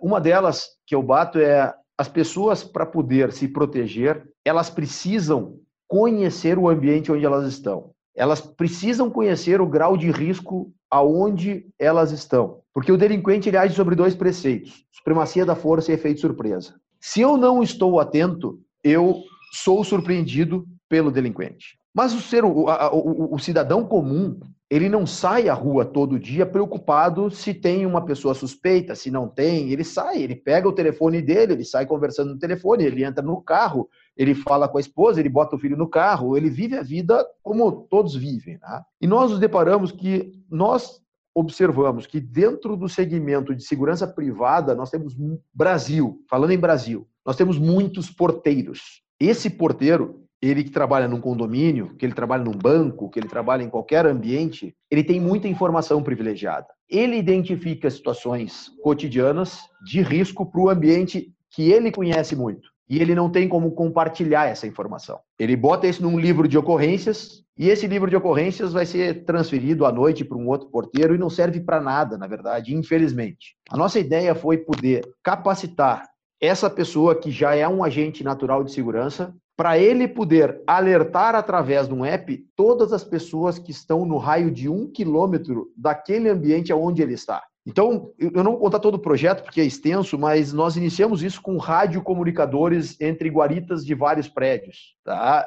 uma 0.00 0.20
delas 0.20 0.66
que 0.86 0.94
eu 0.94 1.02
bato 1.02 1.38
é 1.38 1.72
as 1.96 2.08
pessoas, 2.08 2.64
para 2.64 2.84
poder 2.84 3.32
se 3.32 3.46
proteger, 3.46 4.26
elas 4.44 4.68
precisam 4.68 5.58
conhecer 5.86 6.58
o 6.58 6.68
ambiente 6.68 7.12
onde 7.12 7.24
elas 7.24 7.46
estão. 7.46 7.92
Elas 8.14 8.40
precisam 8.40 9.08
conhecer 9.08 9.60
o 9.60 9.66
grau 9.66 9.96
de 9.96 10.10
risco 10.10 10.72
aonde 10.92 11.66
elas 11.78 12.12
estão. 12.12 12.60
Porque 12.74 12.92
o 12.92 12.98
delinquente 12.98 13.48
ele 13.48 13.56
age 13.56 13.74
sobre 13.74 13.96
dois 13.96 14.14
preceitos: 14.14 14.84
supremacia 14.92 15.46
da 15.46 15.56
força 15.56 15.90
e 15.90 15.94
efeito 15.94 16.20
surpresa. 16.20 16.74
Se 17.00 17.22
eu 17.22 17.38
não 17.38 17.62
estou 17.62 17.98
atento, 17.98 18.60
eu 18.84 19.22
sou 19.52 19.82
surpreendido 19.82 20.66
pelo 20.88 21.10
delinquente. 21.10 21.78
Mas 21.94 22.14
o 22.14 22.20
ser 22.20 22.44
o, 22.44 22.50
o, 22.50 23.34
o, 23.34 23.38
cidadão 23.38 23.84
comum, 23.84 24.38
ele 24.72 24.88
não 24.88 25.06
sai 25.06 25.50
à 25.50 25.52
rua 25.52 25.84
todo 25.84 26.18
dia 26.18 26.46
preocupado 26.46 27.30
se 27.30 27.52
tem 27.52 27.84
uma 27.84 28.02
pessoa 28.06 28.32
suspeita, 28.32 28.94
se 28.94 29.10
não 29.10 29.28
tem, 29.28 29.70
ele 29.70 29.84
sai, 29.84 30.22
ele 30.22 30.34
pega 30.34 30.66
o 30.66 30.72
telefone 30.72 31.20
dele, 31.20 31.52
ele 31.52 31.64
sai 31.64 31.84
conversando 31.84 32.32
no 32.32 32.38
telefone, 32.38 32.84
ele 32.84 33.04
entra 33.04 33.22
no 33.22 33.42
carro, 33.42 33.86
ele 34.16 34.34
fala 34.34 34.66
com 34.66 34.78
a 34.78 34.80
esposa, 34.80 35.20
ele 35.20 35.28
bota 35.28 35.56
o 35.56 35.58
filho 35.58 35.76
no 35.76 35.86
carro, 35.86 36.38
ele 36.38 36.48
vive 36.48 36.74
a 36.74 36.82
vida 36.82 37.22
como 37.42 37.86
todos 37.90 38.16
vivem. 38.16 38.58
Né? 38.62 38.82
E 38.98 39.06
nós 39.06 39.30
nos 39.30 39.38
deparamos 39.38 39.92
que 39.92 40.32
nós 40.50 41.02
observamos 41.34 42.06
que 42.06 42.18
dentro 42.18 42.74
do 42.74 42.88
segmento 42.88 43.54
de 43.54 43.62
segurança 43.62 44.06
privada, 44.06 44.74
nós 44.74 44.88
temos 44.88 45.14
Brasil, 45.52 46.24
falando 46.30 46.52
em 46.52 46.58
Brasil, 46.58 47.06
nós 47.26 47.36
temos 47.36 47.58
muitos 47.58 48.08
porteiros. 48.08 49.02
Esse 49.20 49.50
porteiro, 49.50 50.21
ele 50.42 50.64
que 50.64 50.70
trabalha 50.70 51.06
num 51.06 51.20
condomínio, 51.20 51.94
que 51.96 52.04
ele 52.04 52.14
trabalha 52.14 52.42
num 52.42 52.50
banco, 52.50 53.08
que 53.08 53.20
ele 53.20 53.28
trabalha 53.28 53.62
em 53.62 53.70
qualquer 53.70 54.04
ambiente, 54.04 54.74
ele 54.90 55.04
tem 55.04 55.20
muita 55.20 55.46
informação 55.46 56.02
privilegiada. 56.02 56.66
Ele 56.90 57.16
identifica 57.16 57.88
situações 57.88 58.70
cotidianas 58.82 59.60
de 59.84 60.02
risco 60.02 60.44
para 60.44 60.60
o 60.60 60.68
ambiente 60.68 61.32
que 61.48 61.70
ele 61.70 61.92
conhece 61.92 62.34
muito. 62.34 62.72
e 62.90 63.00
ele 63.00 63.14
não 63.14 63.30
tem 63.30 63.48
como 63.48 63.70
compartilhar 63.70 64.48
essa 64.48 64.66
informação. 64.66 65.18
Ele 65.38 65.56
bota 65.56 65.86
isso 65.86 66.02
num 66.02 66.18
livro 66.18 66.46
de 66.46 66.58
ocorrências 66.58 67.42
e 67.56 67.70
esse 67.70 67.86
livro 67.86 68.10
de 68.10 68.16
ocorrências 68.16 68.72
vai 68.72 68.84
ser 68.84 69.24
transferido 69.24 69.86
à 69.86 69.92
noite 69.92 70.24
para 70.24 70.36
um 70.36 70.46
outro 70.48 70.68
porteiro 70.68 71.14
e 71.14 71.18
não 71.18 71.30
serve 71.30 71.60
para 71.60 71.80
nada, 71.80 72.18
na 72.18 72.26
verdade, 72.26 72.74
infelizmente. 72.74 73.56
A 73.70 73.78
nossa 73.78 73.98
ideia 73.98 74.34
foi 74.34 74.58
poder 74.58 75.08
capacitar 75.22 76.06
essa 76.38 76.68
pessoa 76.68 77.14
que 77.14 77.30
já 77.30 77.54
é 77.54 77.66
um 77.66 77.82
agente 77.82 78.22
natural 78.22 78.62
de 78.62 78.72
segurança 78.72 79.34
para 79.62 79.78
ele 79.78 80.08
poder 80.08 80.60
alertar 80.66 81.36
através 81.36 81.86
de 81.86 81.94
um 81.94 82.04
app 82.04 82.36
todas 82.56 82.92
as 82.92 83.04
pessoas 83.04 83.60
que 83.60 83.70
estão 83.70 84.04
no 84.04 84.18
raio 84.18 84.50
de 84.50 84.68
um 84.68 84.90
quilômetro 84.90 85.68
daquele 85.76 86.28
ambiente 86.28 86.72
onde 86.72 87.00
ele 87.00 87.14
está. 87.14 87.44
Então, 87.64 88.10
eu 88.18 88.42
não 88.42 88.50
vou 88.50 88.60
contar 88.62 88.80
todo 88.80 88.96
o 88.96 88.98
projeto 88.98 89.44
porque 89.44 89.60
é 89.60 89.64
extenso, 89.64 90.18
mas 90.18 90.52
nós 90.52 90.76
iniciamos 90.76 91.22
isso 91.22 91.40
com 91.40 91.58
radiocomunicadores 91.58 93.00
entre 93.00 93.30
guaritas 93.30 93.86
de 93.86 93.94
vários 93.94 94.28
prédios. 94.28 94.96
Tá? 95.04 95.46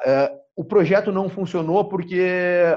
O 0.56 0.64
projeto 0.64 1.12
não 1.12 1.28
funcionou 1.28 1.84
porque 1.86 2.24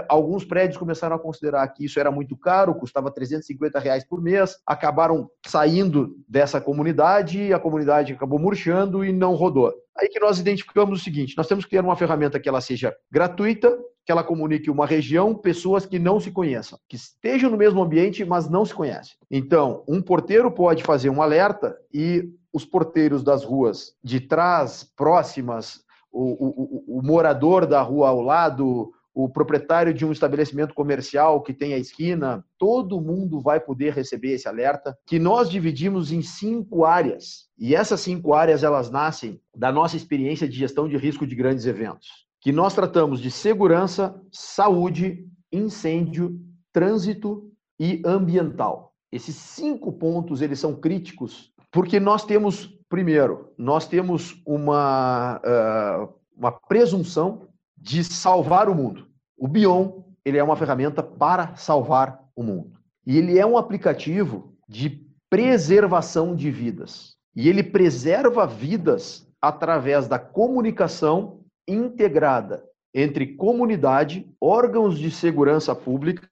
alguns 0.10 0.44
prédios 0.44 0.78
começaram 0.78 1.16
a 1.16 1.20
considerar 1.20 1.66
que 1.70 1.86
isso 1.86 1.98
era 1.98 2.12
muito 2.12 2.36
caro, 2.36 2.76
custava 2.76 3.10
350 3.10 3.80
reais 3.80 4.04
por 4.04 4.22
mês, 4.22 4.58
acabaram 4.68 5.30
saindo 5.48 6.14
dessa 6.28 6.60
comunidade, 6.60 7.54
a 7.54 7.60
comunidade 7.60 8.12
acabou 8.12 8.38
murchando 8.38 9.06
e 9.06 9.14
não 9.14 9.34
rodou. 9.34 9.74
Aí 9.98 10.10
que 10.10 10.20
nós 10.20 10.40
identificamos 10.40 11.00
o 11.00 11.04
seguinte: 11.04 11.38
nós 11.38 11.48
temos 11.48 11.64
que 11.64 11.72
ter 11.72 11.80
uma 11.80 11.96
ferramenta 11.96 12.38
que 12.38 12.50
ela 12.50 12.60
seja 12.60 12.94
gratuita, 13.10 13.78
que 14.06 14.12
ela 14.12 14.26
comunique 14.26 14.70
uma 14.70 14.86
região, 14.86 15.34
pessoas 15.34 15.86
que 15.86 16.00
não 16.00 16.20
se 16.20 16.32
conheçam, 16.32 16.78
que 16.86 16.98
estejam 16.98 17.50
no 17.50 17.56
mesmo 17.56 17.82
ambiente, 17.82 18.26
mas 18.26 18.50
não 18.50 18.66
se 18.66 18.74
conhecem. 18.74 19.16
Então, 19.32 19.86
um 19.88 20.02
porteiro 20.02 20.52
pode 20.52 20.84
fazer 20.84 21.10
um 21.10 21.22
alerta 21.22 21.78
e 21.94 22.30
os 22.52 22.66
porteiros 22.66 23.24
das 23.24 23.46
ruas 23.46 23.94
de 24.04 24.20
trás, 24.20 24.84
próximas, 24.98 25.82
o, 26.12 26.96
o, 26.96 27.00
o 27.00 27.02
morador 27.02 27.66
da 27.66 27.82
rua 27.82 28.10
ao 28.10 28.22
lado, 28.22 28.92
o 29.14 29.28
proprietário 29.28 29.94
de 29.94 30.06
um 30.06 30.12
estabelecimento 30.12 30.74
comercial 30.74 31.42
que 31.42 31.54
tem 31.54 31.74
a 31.74 31.78
esquina, 31.78 32.46
todo 32.58 33.02
mundo 33.02 33.42
vai 33.42 33.60
poder 33.60 33.94
receber 33.94 34.34
esse 34.34 34.48
alerta, 34.48 34.98
que 35.06 35.20
nós 35.20 35.50
dividimos 35.50 36.12
em 36.12 36.22
cinco 36.22 36.86
áreas. 36.86 37.48
E 37.58 37.76
essas 37.76 38.00
cinco 38.00 38.34
áreas, 38.34 38.64
elas 38.64 38.90
nascem 38.90 39.40
da 39.56 39.72
nossa 39.72 39.98
experiência 39.98 40.48
de 40.48 40.58
gestão 40.58 40.88
de 40.88 40.98
risco 40.98 41.28
de 41.28 41.36
grandes 41.36 41.66
eventos, 41.66 42.08
que 42.40 42.52
nós 42.52 42.74
tratamos 42.74 43.20
de 43.20 43.30
segurança, 43.30 44.16
saúde, 44.32 45.28
incêndio, 45.52 46.40
trânsito 46.72 47.52
e 47.80 48.02
ambiental. 48.06 48.94
Esses 49.12 49.36
cinco 49.36 49.92
pontos, 49.92 50.42
eles 50.42 50.60
são 50.60 50.76
críticos, 50.76 51.52
porque 51.72 52.00
nós 52.00 52.24
temos 52.24 52.79
Primeiro, 52.90 53.54
nós 53.58 53.88
temos 53.88 54.42
uma, 54.46 55.40
uh, 55.40 56.14
uma 56.36 56.52
presunção 56.52 57.48
de 57.78 58.04
salvar 58.04 58.68
o 58.68 58.76
mundo. 58.76 59.08
O 59.38 59.48
Bion 59.48 60.02
ele 60.26 60.38
é 60.38 60.44
uma 60.44 60.56
ferramenta 60.56 61.02
para 61.02 61.56
salvar 61.56 62.24
o 62.36 62.44
mundo. 62.44 62.74
E 63.06 63.18
ele 63.18 63.38
é 63.38 63.46
um 63.46 63.58
aplicativo 63.58 64.54
de 64.68 65.06
preservação 65.30 66.36
de 66.36 66.52
vidas. 66.52 67.16
E 67.36 67.48
ele 67.48 67.64
preserva 67.64 68.46
vidas 68.46 69.28
através 69.42 70.08
da 70.08 70.20
comunicação 70.20 71.40
integrada 71.68 72.66
entre 72.94 73.36
comunidade, 73.36 74.28
órgãos 74.42 74.98
de 74.98 75.12
segurança 75.12 75.76
pública, 75.76 76.28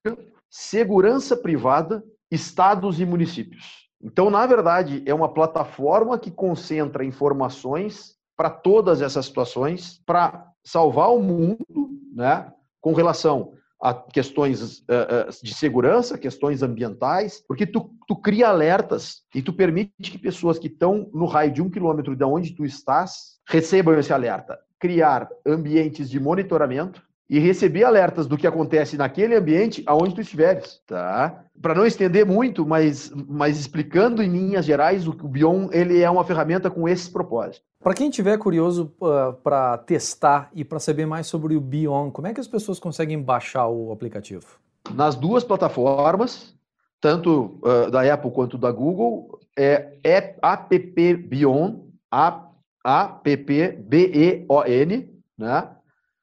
segurança 0.50 1.38
privada, 1.38 2.04
estados 2.32 3.00
e 3.00 3.06
municípios. 3.06 3.87
Então, 4.02 4.30
na 4.30 4.46
verdade, 4.46 5.04
é 5.06 5.14
uma 5.14 5.34
plataforma 5.34 6.20
que 6.20 6.30
concentra 6.30 7.04
informações 7.04 8.16
para 8.36 8.50
todas 8.50 9.02
essas 9.02 9.26
situações, 9.26 10.00
para 10.06 10.48
salvar 10.64 11.10
o 11.10 11.20
mundo, 11.20 11.90
né, 12.14 12.52
com 12.80 12.94
relação 12.94 13.54
a 13.82 13.94
questões 13.94 14.80
uh, 14.80 15.44
de 15.44 15.54
segurança, 15.54 16.18
questões 16.18 16.64
ambientais, 16.64 17.44
porque 17.48 17.66
tu, 17.66 17.92
tu 18.08 18.16
cria 18.16 18.50
alertas 18.50 19.24
e 19.36 19.42
tu 19.42 19.54
permite 19.54 19.94
que 20.00 20.18
pessoas 20.18 20.58
que 20.58 20.68
estão 20.68 21.10
no 21.14 21.26
raio 21.26 21.52
de 21.52 21.62
um 21.62 21.70
quilômetro 21.70 22.16
de 22.16 22.24
onde 22.24 22.56
tu 22.56 22.66
estás 22.66 23.40
recebam 23.48 23.98
esse 23.98 24.12
alerta. 24.12 24.60
Criar 24.80 25.30
ambientes 25.46 26.10
de 26.10 26.20
monitoramento, 26.20 27.04
e 27.30 27.40
receber 27.40 27.84
alertas 27.84 28.26
do 28.26 28.38
que 28.38 28.48
acontece 28.48 28.98
naquele 28.98 29.36
ambiente 29.36 29.84
aonde 29.86 30.16
tu 30.16 30.22
estiveres, 30.22 30.82
tá? 30.88 31.44
Para 31.62 31.76
não 31.76 31.86
estender 31.86 32.26
muito, 32.26 32.66
mas, 32.66 33.12
mas 33.28 33.60
explicando 33.60 34.24
em 34.24 34.30
linhas 34.30 34.66
gerais, 34.66 35.08
o 35.08 35.14
Bion 35.14 35.68
ele 35.72 36.02
é 36.02 36.10
uma 36.10 36.24
ferramenta 36.24 36.70
com 36.70 36.88
esses 36.88 37.10
propósitos. 37.10 37.62
Para 37.84 37.94
quem 37.94 38.10
tiver 38.10 38.38
curioso 38.38 38.94
uh, 39.02 39.08
ah, 39.08 39.34
para 39.44 39.78
testar 39.80 40.50
e 40.54 40.64
para 40.64 40.80
saber 40.80 41.06
mais 41.06 41.28
sobre 41.28 41.56
o 41.56 41.62
Bion, 41.62 42.12
como 42.12 42.28
é 42.28 42.34
que 42.34 42.40
as 42.40 42.48
pessoas 42.48 42.80
conseguem 42.80 43.22
baixar 43.22 43.68
o 43.68 43.92
aplicativo? 43.92 44.46
Nas 44.94 45.16
duas 45.16 45.44
plataformas, 45.44 46.56
tanto 47.02 47.60
uh, 47.62 47.92
da 47.92 48.14
Apple 48.14 48.32
quanto 48.32 48.58
da 48.58 48.72
Google, 48.72 49.40
é 49.58 49.98
app 50.04 50.80
Bion, 51.28 51.80
app 52.12 53.36
B 53.36 54.12
E 54.14 54.46
O 54.48 54.64
N, 54.64 55.10
né? 55.38 55.70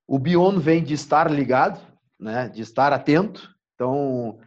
O 0.07 0.19
Bion 0.19 0.59
vem 0.59 0.83
de 0.83 0.95
estar 0.95 1.31
ligado, 1.31 1.81
né, 2.19 2.49
de 2.49 2.63
estar 2.63 2.93
atento. 2.93 3.51
Então, 3.75 4.39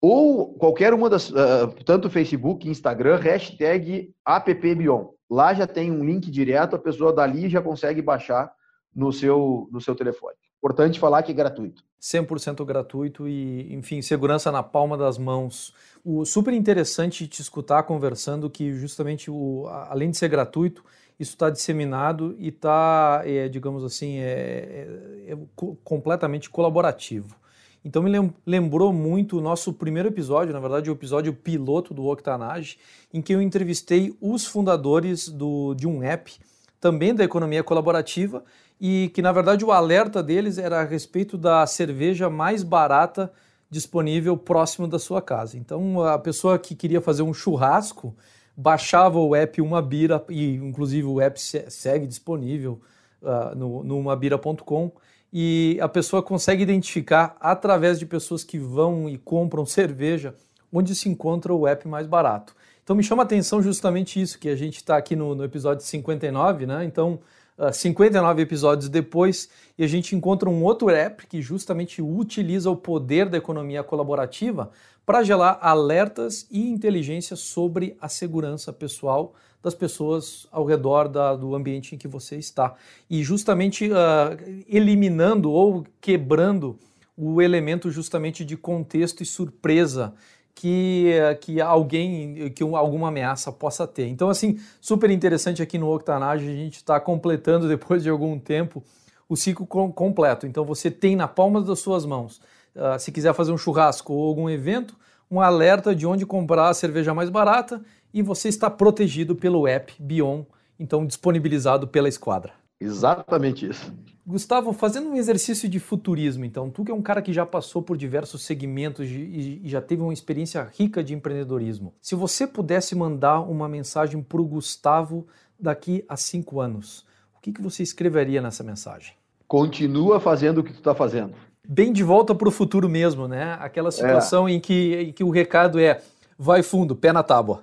ou 0.00 0.54
qualquer 0.54 0.92
uma 0.92 1.08
das, 1.08 1.30
uh, 1.30 1.68
tanto 1.84 2.10
Facebook, 2.10 2.68
Instagram, 2.68 3.16
hashtag 3.16 4.12
appbion. 4.24 5.08
Lá 5.30 5.54
já 5.54 5.66
tem 5.66 5.90
um 5.90 6.04
link 6.04 6.30
direto, 6.30 6.76
a 6.76 6.78
pessoa 6.78 7.12
dali 7.12 7.48
já 7.48 7.62
consegue 7.62 8.02
baixar 8.02 8.52
no 8.94 9.12
seu, 9.12 9.68
no 9.72 9.80
seu 9.80 9.94
telefone. 9.94 10.36
Importante 10.58 11.00
falar 11.00 11.22
que 11.22 11.32
é 11.32 11.34
gratuito. 11.34 11.82
100% 12.00 12.64
gratuito 12.64 13.26
e, 13.26 13.72
enfim, 13.74 14.02
segurança 14.02 14.52
na 14.52 14.62
palma 14.62 14.96
das 14.96 15.16
mãos. 15.16 15.74
O 16.04 16.24
super 16.26 16.52
interessante 16.52 17.26
te 17.26 17.40
escutar 17.40 17.82
conversando 17.84 18.50
que 18.50 18.72
justamente 18.74 19.30
o, 19.30 19.66
além 19.88 20.10
de 20.10 20.18
ser 20.18 20.28
gratuito, 20.28 20.84
isso 21.18 21.32
está 21.32 21.50
disseminado 21.50 22.34
e 22.38 22.48
está, 22.48 23.22
é, 23.24 23.48
digamos 23.48 23.84
assim, 23.84 24.18
é, 24.18 24.88
é, 25.28 25.32
é, 25.32 25.38
completamente 25.84 26.50
colaborativo. 26.50 27.36
Então 27.84 28.02
me 28.02 28.32
lembrou 28.46 28.92
muito 28.92 29.38
o 29.38 29.40
nosso 29.42 29.72
primeiro 29.72 30.08
episódio, 30.08 30.54
na 30.54 30.60
verdade 30.60 30.90
o 30.90 30.94
episódio 30.94 31.34
piloto 31.34 31.92
do 31.92 32.06
Octanage, 32.06 32.78
em 33.12 33.20
que 33.20 33.34
eu 33.34 33.42
entrevistei 33.42 34.16
os 34.22 34.46
fundadores 34.46 35.28
do, 35.28 35.74
de 35.74 35.86
um 35.86 36.02
app, 36.02 36.32
também 36.80 37.14
da 37.14 37.22
economia 37.22 37.62
colaborativa, 37.62 38.42
e 38.80 39.10
que 39.14 39.20
na 39.20 39.32
verdade 39.32 39.64
o 39.64 39.70
alerta 39.70 40.22
deles 40.22 40.56
era 40.56 40.80
a 40.80 40.84
respeito 40.84 41.36
da 41.36 41.66
cerveja 41.66 42.30
mais 42.30 42.62
barata 42.62 43.30
disponível 43.70 44.36
próximo 44.36 44.88
da 44.88 44.98
sua 44.98 45.20
casa. 45.20 45.58
Então 45.58 46.02
a 46.02 46.18
pessoa 46.18 46.58
que 46.58 46.74
queria 46.74 47.02
fazer 47.02 47.22
um 47.22 47.34
churrasco, 47.34 48.16
baixava 48.56 49.18
o 49.18 49.34
app 49.34 49.60
Uma 49.60 49.82
Bira, 49.82 50.24
e 50.28 50.54
inclusive 50.54 51.06
o 51.06 51.20
app 51.20 51.40
segue 51.40 52.06
disponível 52.06 52.80
uh, 53.22 53.54
no, 53.56 53.82
no 53.82 53.98
umabira.com, 53.98 54.92
e 55.32 55.78
a 55.80 55.88
pessoa 55.88 56.22
consegue 56.22 56.62
identificar 56.62 57.36
através 57.40 57.98
de 57.98 58.06
pessoas 58.06 58.44
que 58.44 58.58
vão 58.58 59.08
e 59.08 59.18
compram 59.18 59.66
cerveja 59.66 60.34
onde 60.72 60.94
se 60.94 61.08
encontra 61.08 61.54
o 61.54 61.66
app 61.66 61.86
mais 61.86 62.06
barato. 62.06 62.54
Então 62.82 62.94
me 62.94 63.02
chama 63.02 63.22
a 63.22 63.24
atenção 63.24 63.62
justamente 63.62 64.20
isso, 64.20 64.38
que 64.38 64.48
a 64.48 64.56
gente 64.56 64.76
está 64.76 64.96
aqui 64.96 65.16
no, 65.16 65.34
no, 65.34 65.44
episódio 65.44 65.84
59, 65.84 66.66
né? 66.66 66.84
Então, 66.84 67.20
uh, 67.58 67.64
ah, 67.66 67.72
59 67.72 68.42
episódios 68.42 68.88
depois, 68.88 69.48
e 69.78 69.84
a 69.84 69.86
gente 69.86 70.14
encontra 70.14 70.48
um 70.48 70.62
outro 70.62 70.90
app 70.90 71.26
que 71.26 71.42
justamente 71.42 72.00
utiliza 72.02 72.70
o 72.70 72.76
poder 72.76 73.28
da 73.28 73.38
economia 73.38 73.82
colaborativa 73.82 74.70
para 75.04 75.22
gerar 75.22 75.58
alertas 75.60 76.46
e 76.50 76.68
inteligência 76.68 77.36
sobre 77.36 77.96
a 78.00 78.08
segurança 78.08 78.72
pessoal 78.72 79.34
das 79.62 79.74
pessoas 79.74 80.46
ao 80.52 80.64
redor 80.64 81.08
da, 81.08 81.34
do 81.34 81.54
ambiente 81.54 81.94
em 81.94 81.98
que 81.98 82.06
você 82.06 82.36
está. 82.36 82.74
E 83.08 83.22
justamente 83.22 83.90
uh, 83.90 84.64
eliminando 84.68 85.50
ou 85.50 85.86
quebrando 86.00 86.78
o 87.16 87.40
elemento 87.40 87.90
justamente 87.90 88.44
de 88.44 88.56
contexto 88.56 89.22
e 89.22 89.26
surpresa 89.26 90.14
que, 90.54 91.12
que 91.40 91.60
alguém, 91.60 92.50
que 92.50 92.62
alguma 92.62 93.08
ameaça 93.08 93.50
possa 93.50 93.86
ter. 93.86 94.06
Então, 94.06 94.30
assim, 94.30 94.58
super 94.80 95.10
interessante 95.10 95.62
aqui 95.62 95.78
no 95.78 95.92
Octanage, 95.92 96.48
a 96.48 96.54
gente 96.54 96.76
está 96.76 97.00
completando 97.00 97.66
depois 97.68 98.02
de 98.02 98.08
algum 98.08 98.38
tempo 98.38 98.82
o 99.28 99.36
ciclo 99.36 99.66
completo. 99.66 100.46
Então, 100.46 100.64
você 100.64 100.90
tem 100.90 101.16
na 101.16 101.26
palma 101.26 101.60
das 101.60 101.80
suas 101.80 102.06
mãos 102.06 102.40
uh, 102.74 102.98
se 102.98 103.10
quiser 103.10 103.34
fazer 103.34 103.52
um 103.52 103.58
churrasco 103.58 104.12
ou 104.12 104.28
algum 104.28 104.48
evento, 104.48 104.96
um 105.30 105.40
alerta 105.40 105.94
de 105.94 106.06
onde 106.06 106.26
comprar 106.26 106.68
a 106.68 106.74
cerveja 106.74 107.14
mais 107.14 107.30
barata 107.30 107.82
e 108.12 108.22
você 108.22 108.48
está 108.48 108.70
protegido 108.70 109.34
pelo 109.34 109.66
app 109.66 109.92
Bion, 109.98 110.44
então 110.78 111.06
disponibilizado 111.06 111.88
pela 111.88 112.08
esquadra. 112.08 112.52
Exatamente 112.80 113.68
isso. 113.68 113.92
Gustavo, 114.26 114.72
fazendo 114.72 115.08
um 115.10 115.16
exercício 115.16 115.68
de 115.68 115.78
futurismo, 115.78 116.44
então, 116.44 116.70
tu 116.70 116.84
que 116.84 116.90
é 116.90 116.94
um 116.94 117.02
cara 117.02 117.20
que 117.20 117.32
já 117.32 117.44
passou 117.44 117.82
por 117.82 117.96
diversos 117.96 118.42
segmentos 118.42 119.06
e 119.06 119.60
já 119.64 119.82
teve 119.82 120.02
uma 120.02 120.12
experiência 120.12 120.66
rica 120.76 121.04
de 121.04 121.12
empreendedorismo, 121.12 121.92
se 122.00 122.14
você 122.14 122.46
pudesse 122.46 122.94
mandar 122.94 123.40
uma 123.40 123.68
mensagem 123.68 124.22
para 124.22 124.40
o 124.40 124.46
Gustavo 124.46 125.26
daqui 125.60 126.04
a 126.08 126.16
cinco 126.16 126.60
anos, 126.60 127.04
que, 127.44 127.52
que 127.52 127.60
você 127.60 127.82
escreveria 127.82 128.40
nessa 128.40 128.64
mensagem? 128.64 129.12
Continua 129.46 130.18
fazendo 130.18 130.58
o 130.58 130.64
que 130.64 130.72
tu 130.72 130.78
está 130.78 130.94
fazendo. 130.94 131.34
Bem 131.66 131.92
de 131.92 132.02
volta 132.02 132.34
para 132.34 132.48
o 132.48 132.50
futuro 132.50 132.88
mesmo, 132.88 133.28
né? 133.28 133.58
Aquela 133.60 133.90
situação 133.90 134.48
é. 134.48 134.52
em, 134.52 134.60
que, 134.60 134.94
em 134.94 135.12
que 135.12 135.22
o 135.22 135.28
recado 135.28 135.78
é 135.78 136.00
vai 136.38 136.62
fundo, 136.62 136.96
pé 136.96 137.12
na 137.12 137.22
tábua. 137.22 137.62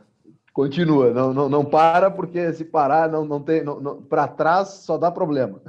Continua, 0.54 1.12
não, 1.14 1.34
não, 1.34 1.48
não 1.48 1.64
para, 1.64 2.12
porque 2.12 2.52
se 2.52 2.66
parar, 2.66 3.10
não, 3.10 3.24
não 3.24 3.42
tem. 3.42 3.64
Não, 3.64 3.80
não 3.80 4.02
para 4.02 4.28
trás 4.28 4.68
só 4.68 4.98
dá 4.98 5.10
problema. 5.10 5.62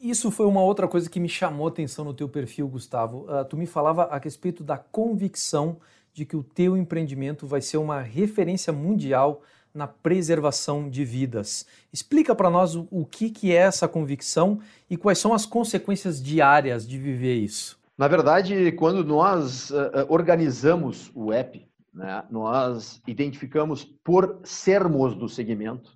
Isso 0.00 0.28
foi 0.30 0.46
uma 0.46 0.60
outra 0.60 0.88
coisa 0.88 1.08
que 1.08 1.20
me 1.20 1.28
chamou 1.28 1.66
a 1.66 1.70
atenção 1.70 2.04
no 2.04 2.12
teu 2.12 2.28
perfil, 2.28 2.66
Gustavo. 2.66 3.26
Uh, 3.28 3.44
tu 3.44 3.56
me 3.56 3.64
falava 3.64 4.04
a 4.04 4.18
respeito 4.18 4.64
da 4.64 4.76
convicção 4.76 5.76
de 6.12 6.24
que 6.24 6.36
o 6.36 6.42
teu 6.42 6.76
empreendimento 6.76 7.46
vai 7.46 7.60
ser 7.60 7.76
uma 7.76 8.00
referência 8.00 8.72
mundial 8.72 9.40
na 9.72 9.86
preservação 9.86 10.90
de 10.90 11.04
vidas. 11.04 11.64
Explica 11.92 12.34
para 12.34 12.50
nós 12.50 12.74
o, 12.74 12.88
o 12.90 13.06
que, 13.06 13.30
que 13.30 13.52
é 13.52 13.56
essa 13.56 13.86
convicção 13.86 14.58
e 14.90 14.96
quais 14.96 15.18
são 15.18 15.32
as 15.32 15.46
consequências 15.46 16.20
diárias 16.20 16.86
de 16.86 16.98
viver 16.98 17.36
isso. 17.36 17.80
Na 17.96 18.08
verdade, 18.08 18.72
quando 18.72 19.04
nós 19.04 19.70
uh, 19.70 20.06
organizamos 20.08 21.10
o 21.14 21.32
app, 21.32 21.64
né? 21.92 22.24
Nós 22.30 23.00
identificamos, 23.06 23.84
por 23.84 24.40
sermos 24.44 25.14
do 25.14 25.28
segmento, 25.28 25.92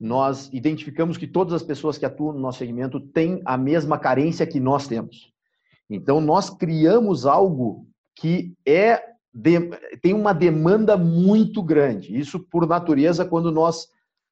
nós 0.00 0.50
identificamos 0.52 1.16
que 1.16 1.26
todas 1.26 1.54
as 1.54 1.62
pessoas 1.62 1.96
que 1.98 2.04
atuam 2.04 2.32
no 2.32 2.40
nosso 2.40 2.58
segmento 2.58 3.00
têm 3.00 3.40
a 3.44 3.56
mesma 3.56 3.98
carência 3.98 4.46
que 4.46 4.60
nós 4.60 4.86
temos. 4.86 5.32
Então, 5.88 6.20
nós 6.20 6.50
criamos 6.50 7.26
algo 7.26 7.86
que 8.14 8.54
é 8.66 9.02
de, 9.32 9.60
tem 10.00 10.14
uma 10.14 10.32
demanda 10.32 10.96
muito 10.96 11.62
grande. 11.62 12.18
Isso, 12.18 12.40
por 12.40 12.66
natureza, 12.66 13.24
quando 13.24 13.52
nós 13.52 13.88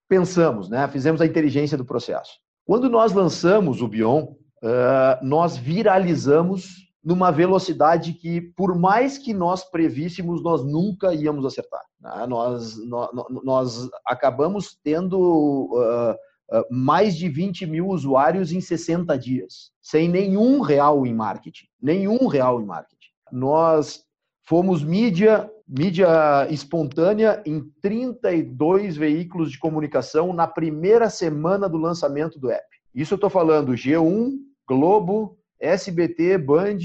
pensamos, 0.09 0.69
né? 0.69 0.89
fizemos 0.89 1.21
a 1.21 1.27
inteligência 1.27 1.77
do 1.77 1.85
processo. 1.85 2.39
Quando 2.67 2.89
nós 2.89 3.13
lançamos 3.13 3.83
o 3.83 3.89
Bion, 3.89 4.23
uh, 4.23 5.23
nós 5.23 5.57
viralizamos 5.57 6.85
numa 7.05 7.31
velocidade 7.31 8.15
que, 8.15 8.41
por 8.41 8.75
mais 8.79 9.19
que 9.19 9.35
nós 9.35 9.63
prevíssemos, 9.63 10.43
nós 10.43 10.65
nunca 10.65 11.13
íamos 11.13 11.45
acertar. 11.45 11.83
Né? 12.01 12.27
Nós, 12.27 12.77
nós, 12.87 13.11
nós, 13.45 13.91
acabamos 14.07 14.79
tendo 14.83 15.69
uh, 15.75 16.65
mais 16.71 17.15
de 17.15 17.29
20 17.29 17.67
mil 17.67 17.89
usuários 17.89 18.53
em 18.53 18.61
60 18.61 19.19
dias, 19.19 19.71
sem 19.83 20.09
nenhum 20.09 20.61
real 20.63 21.07
em 21.07 21.15
marketing. 21.15 21.67
Nenhum 21.81 22.27
real 22.27 22.63
em 22.63 22.65
marketing. 22.65 23.11
Nós 23.31 24.03
fomos 24.47 24.83
mídia, 24.83 25.51
mídia 25.69 26.47
espontânea 26.51 27.43
em 27.45 27.63
32 27.83 28.97
veículos 28.97 29.51
de 29.51 29.59
comunicação 29.59 30.33
na 30.33 30.47
primeira 30.47 31.11
semana 31.11 31.69
do 31.69 31.77
lançamento 31.77 32.39
do 32.39 32.51
app. 32.51 32.65
Isso 32.95 33.13
eu 33.13 33.17
estou 33.17 33.29
falando 33.29 33.73
G1, 33.73 34.33
Globo, 34.67 35.37
SBT, 35.65 36.39
Band, 36.39 36.79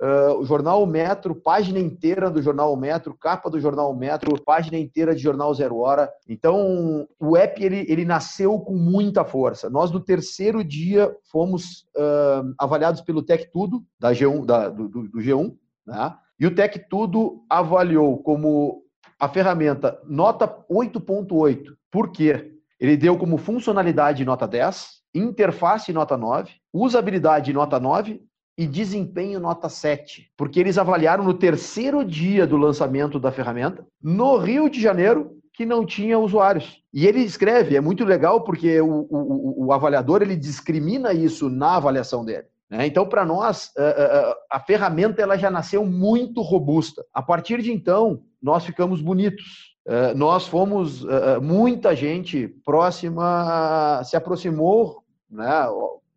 uh, 0.00 0.38
o 0.38 0.44
Jornal 0.44 0.84
Metro, 0.86 1.34
página 1.34 1.78
inteira 1.78 2.30
do 2.30 2.42
Jornal 2.42 2.74
Metro, 2.76 3.16
capa 3.18 3.50
do 3.50 3.60
Jornal 3.60 3.94
Metro, 3.94 4.40
página 4.42 4.78
inteira 4.78 5.14
de 5.14 5.22
Jornal 5.22 5.52
Zero 5.54 5.78
Hora. 5.78 6.10
Então, 6.28 7.06
o 7.18 7.36
app 7.36 7.62
ele, 7.62 7.86
ele 7.88 8.04
nasceu 8.04 8.58
com 8.60 8.74
muita 8.74 9.24
força. 9.24 9.70
Nós, 9.70 9.90
no 9.90 10.00
terceiro 10.00 10.62
dia, 10.62 11.14
fomos 11.30 11.86
uh, 11.96 12.54
avaliados 12.58 13.00
pelo 13.00 13.22
Tech 13.22 13.48
Tudo, 13.52 13.84
da 13.98 14.12
G1, 14.12 14.44
da, 14.44 14.68
do, 14.68 14.88
do, 14.88 15.18
G1, 15.18 15.54
né? 15.86 16.14
e 16.38 16.46
o 16.46 16.54
Tech 16.54 16.78
Tudo 16.88 17.44
avaliou 17.48 18.18
como 18.22 18.82
a 19.18 19.28
ferramenta 19.28 19.98
nota 20.04 20.46
8.8. 20.70 21.74
Por 21.90 22.12
quê? 22.12 22.52
Ele 22.78 22.96
deu 22.96 23.16
como 23.16 23.38
funcionalidade 23.38 24.24
nota 24.24 24.46
10, 24.46 25.00
interface 25.14 25.92
nota 25.94 26.14
9, 26.16 26.52
usabilidade 26.76 27.52
nota 27.52 27.80
9 27.80 28.20
e 28.58 28.66
desempenho 28.66 29.38
nota 29.38 29.68
7, 29.68 30.32
porque 30.36 30.58
eles 30.58 30.78
avaliaram 30.78 31.24
no 31.24 31.34
terceiro 31.34 32.04
dia 32.04 32.46
do 32.46 32.56
lançamento 32.56 33.20
da 33.20 33.30
ferramenta, 33.30 33.86
no 34.02 34.38
Rio 34.38 34.70
de 34.70 34.80
Janeiro, 34.80 35.32
que 35.52 35.66
não 35.66 35.84
tinha 35.84 36.18
usuários. 36.18 36.82
E 36.92 37.06
ele 37.06 37.20
escreve, 37.20 37.76
é 37.76 37.80
muito 37.80 38.04
legal 38.04 38.44
porque 38.44 38.80
o, 38.80 39.06
o, 39.10 39.66
o 39.66 39.72
avaliador 39.72 40.22
ele 40.22 40.36
discrimina 40.36 41.12
isso 41.12 41.50
na 41.50 41.76
avaliação 41.76 42.24
dele. 42.24 42.46
Né? 42.70 42.86
Então, 42.86 43.06
para 43.06 43.24
nós, 43.24 43.72
a, 43.76 43.82
a, 43.82 44.56
a 44.56 44.60
ferramenta 44.60 45.22
ela 45.22 45.36
já 45.36 45.50
nasceu 45.50 45.84
muito 45.84 46.42
robusta. 46.42 47.04
A 47.12 47.22
partir 47.22 47.62
de 47.62 47.72
então, 47.72 48.22
nós 48.42 48.64
ficamos 48.64 49.00
bonitos. 49.00 49.76
Nós 50.16 50.48
fomos, 50.48 51.06
muita 51.40 51.94
gente 51.94 52.48
próxima 52.64 54.02
se 54.02 54.16
aproximou 54.16 55.04
né, 55.30 55.68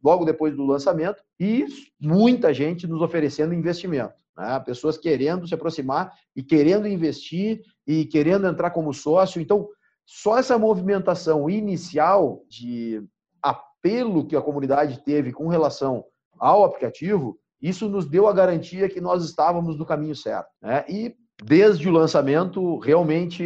logo 0.03 0.25
depois 0.25 0.55
do 0.55 0.65
lançamento, 0.65 1.21
e 1.39 1.65
muita 1.99 2.53
gente 2.53 2.87
nos 2.87 3.01
oferecendo 3.01 3.53
investimento. 3.53 4.13
Né, 4.37 4.59
pessoas 4.61 4.97
querendo 4.97 5.47
se 5.47 5.53
aproximar 5.53 6.13
e 6.33 6.41
querendo 6.41 6.87
investir 6.87 7.61
e 7.85 8.05
querendo 8.05 8.47
entrar 8.47 8.71
como 8.71 8.93
sócio. 8.93 9.41
Então, 9.41 9.67
só 10.05 10.37
essa 10.37 10.57
movimentação 10.57 11.49
inicial 11.49 12.41
de 12.47 13.03
apelo 13.43 14.25
que 14.25 14.35
a 14.35 14.41
comunidade 14.41 15.03
teve 15.03 15.33
com 15.33 15.47
relação 15.47 16.05
ao 16.39 16.63
aplicativo, 16.63 17.37
isso 17.61 17.89
nos 17.89 18.05
deu 18.05 18.27
a 18.27 18.33
garantia 18.33 18.87
que 18.87 19.01
nós 19.01 19.23
estávamos 19.25 19.77
no 19.77 19.85
caminho 19.85 20.15
certo. 20.15 20.47
Né? 20.61 20.85
E 20.87 21.15
desde 21.43 21.87
o 21.87 21.91
lançamento, 21.91 22.79
realmente 22.79 23.45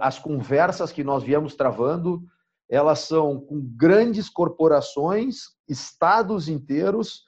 as 0.00 0.18
conversas 0.18 0.92
que 0.92 1.02
nós 1.02 1.22
viemos 1.22 1.54
travando 1.54 2.22
elas 2.68 3.00
são 3.00 3.40
com 3.40 3.60
grandes 3.76 4.28
corporações, 4.28 5.36
estados 5.68 6.48
inteiros, 6.48 7.24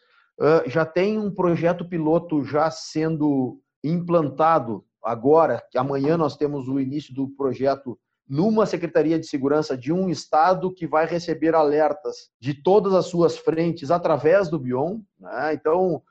já 0.67 0.85
tem 0.85 1.19
um 1.19 1.33
projeto 1.33 1.89
piloto 1.89 2.45
já 2.45 2.71
sendo 2.71 3.61
implantado 3.83 4.85
agora, 5.03 5.63
amanhã 5.77 6.17
nós 6.17 6.37
temos 6.37 6.69
o 6.69 6.81
início 6.81 7.15
do 7.15 7.29
projeto 7.29 7.99
numa 8.29 8.67
Secretaria 8.67 9.19
de 9.19 9.27
Segurança 9.27 9.77
de 9.77 9.93
um 9.93 10.11
estado 10.11 10.73
que 10.73 10.87
vai 10.87 11.07
receber 11.07 11.55
alertas 11.55 12.31
de 12.39 12.53
todas 12.53 12.93
as 12.93 13.07
suas 13.07 13.39
frentes 13.39 13.91
através 13.91 14.51
do 14.51 14.59
Bion. 14.59 15.01
Né? 15.19 15.55
Então, 15.55 16.03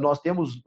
nós 0.00 0.20
temos 0.20 0.60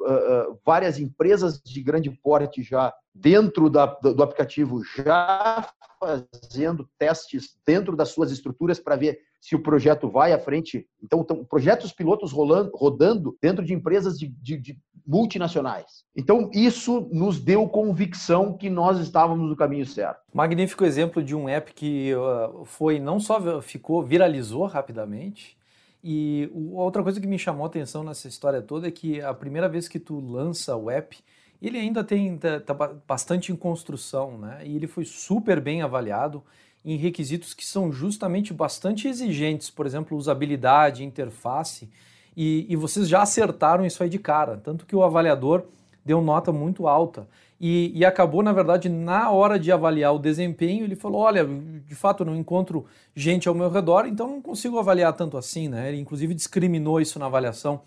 várias 0.66 1.00
empresas 1.00 1.62
de 1.62 1.82
grande 1.82 2.10
porte 2.10 2.64
já 2.64 2.94
dentro 3.14 3.70
da, 3.70 3.86
do 3.86 4.24
aplicativo, 4.24 4.82
já 4.96 5.68
fazendo 6.00 6.90
testes 6.98 7.58
dentro 7.66 7.96
das 7.96 8.10
suas 8.10 8.32
estruturas 8.32 8.80
para 8.80 8.96
ver 8.96 9.20
se 9.42 9.56
o 9.56 9.62
projeto 9.62 10.10
vai 10.10 10.34
à 10.34 10.40
frente. 10.40 10.88
Então, 11.04 11.22
então 11.22 11.44
projetos 11.44 11.92
pilotos 11.92 12.32
rolando, 12.32 12.72
rodando 12.74 13.38
dentro 13.42 13.66
de 13.66 13.74
empresas 13.74 14.18
de, 14.18 14.28
de, 14.28 14.58
de 14.58 14.80
multinacionais. 15.06 16.04
Então, 16.16 16.50
isso 16.54 17.10
nos 17.12 17.40
deu 17.40 17.68
convicção 17.68 18.56
que 18.56 18.70
nós 18.70 19.00
estávamos 19.00 19.50
no 19.50 19.56
caminho 19.56 19.86
certo. 19.86 20.22
Magnífico 20.34 20.86
exemplo 20.86 21.24
de 21.24 21.36
um 21.36 21.50
app 21.50 21.74
que 21.74 22.14
uh, 22.16 22.64
foi 22.66 23.00
não 23.00 23.20
só 23.20 23.62
ficou 23.62 24.04
viralizou 24.04 24.66
rapidamente, 24.66 25.58
e 26.04 26.50
outra 26.72 27.04
coisa 27.04 27.20
que 27.20 27.28
me 27.28 27.38
chamou 27.38 27.66
a 27.66 27.68
atenção 27.68 28.04
nessa 28.04 28.28
história 28.28 28.62
toda 28.62 28.88
é 28.88 28.92
que 28.92 29.22
a 29.22 29.34
primeira 29.34 29.68
vez 29.68 29.88
que 29.88 30.00
tu 30.00 30.20
lança 30.20 30.76
o 30.76 30.90
app, 30.90 31.18
ele 31.62 31.78
ainda 31.78 32.04
tem 32.04 32.38
tá, 32.38 32.60
tá 32.60 32.74
bastante 33.08 33.52
em 33.52 33.56
construção, 33.56 34.38
né? 34.38 34.62
E 34.66 34.76
ele 34.76 34.88
foi 34.88 35.04
super 35.04 35.60
bem 35.60 35.82
avaliado 35.82 36.42
em 36.86 36.96
requisitos 36.96 37.54
que 37.54 37.66
são 37.66 37.92
justamente 37.92 38.54
bastante 38.54 39.08
exigentes, 39.08 39.70
por 39.70 39.86
exemplo, 39.86 40.18
usabilidade, 40.18 41.04
interface, 41.04 41.90
e, 42.36 42.66
e 42.70 42.76
vocês 42.78 43.10
já 43.10 43.22
acertaram 43.22 43.86
isso 43.86 44.02
aí 44.02 44.10
de 44.10 44.18
cara, 44.18 44.58
tanto 44.58 44.86
que 44.86 44.96
o 44.96 45.04
avaliador 45.04 45.66
deu 46.06 46.22
nota 46.22 46.54
muito 46.54 46.88
alta. 46.88 47.28
E, 47.60 47.92
e, 47.94 48.06
acabou, 48.06 48.42
na 48.42 48.54
verdade, 48.54 48.88
na 48.88 49.30
hora 49.32 49.60
de 49.60 49.70
avaliar 49.70 50.16
o 50.16 50.20
desempenho, 50.20 50.86
ele 50.86 50.96
falou: 50.96 51.22
olha, 51.22 51.46
de 51.46 51.94
fato 51.94 52.24
não 52.24 52.36
encontro 52.36 52.86
gente 53.14 53.50
ao 53.50 53.56
meu 53.56 53.70
redor, 53.70 54.06
então 54.06 54.30
não 54.30 54.42
consigo 54.42 54.80
avaliar 54.80 55.12
tanto 55.14 55.38
assim, 55.38 55.68
né? 55.68 55.90
Ele 55.90 56.00
inclusive 56.00 56.34
discriminou 56.34 57.02
isso 57.02 57.20
na 57.20 57.26
avaliação. 57.26 57.82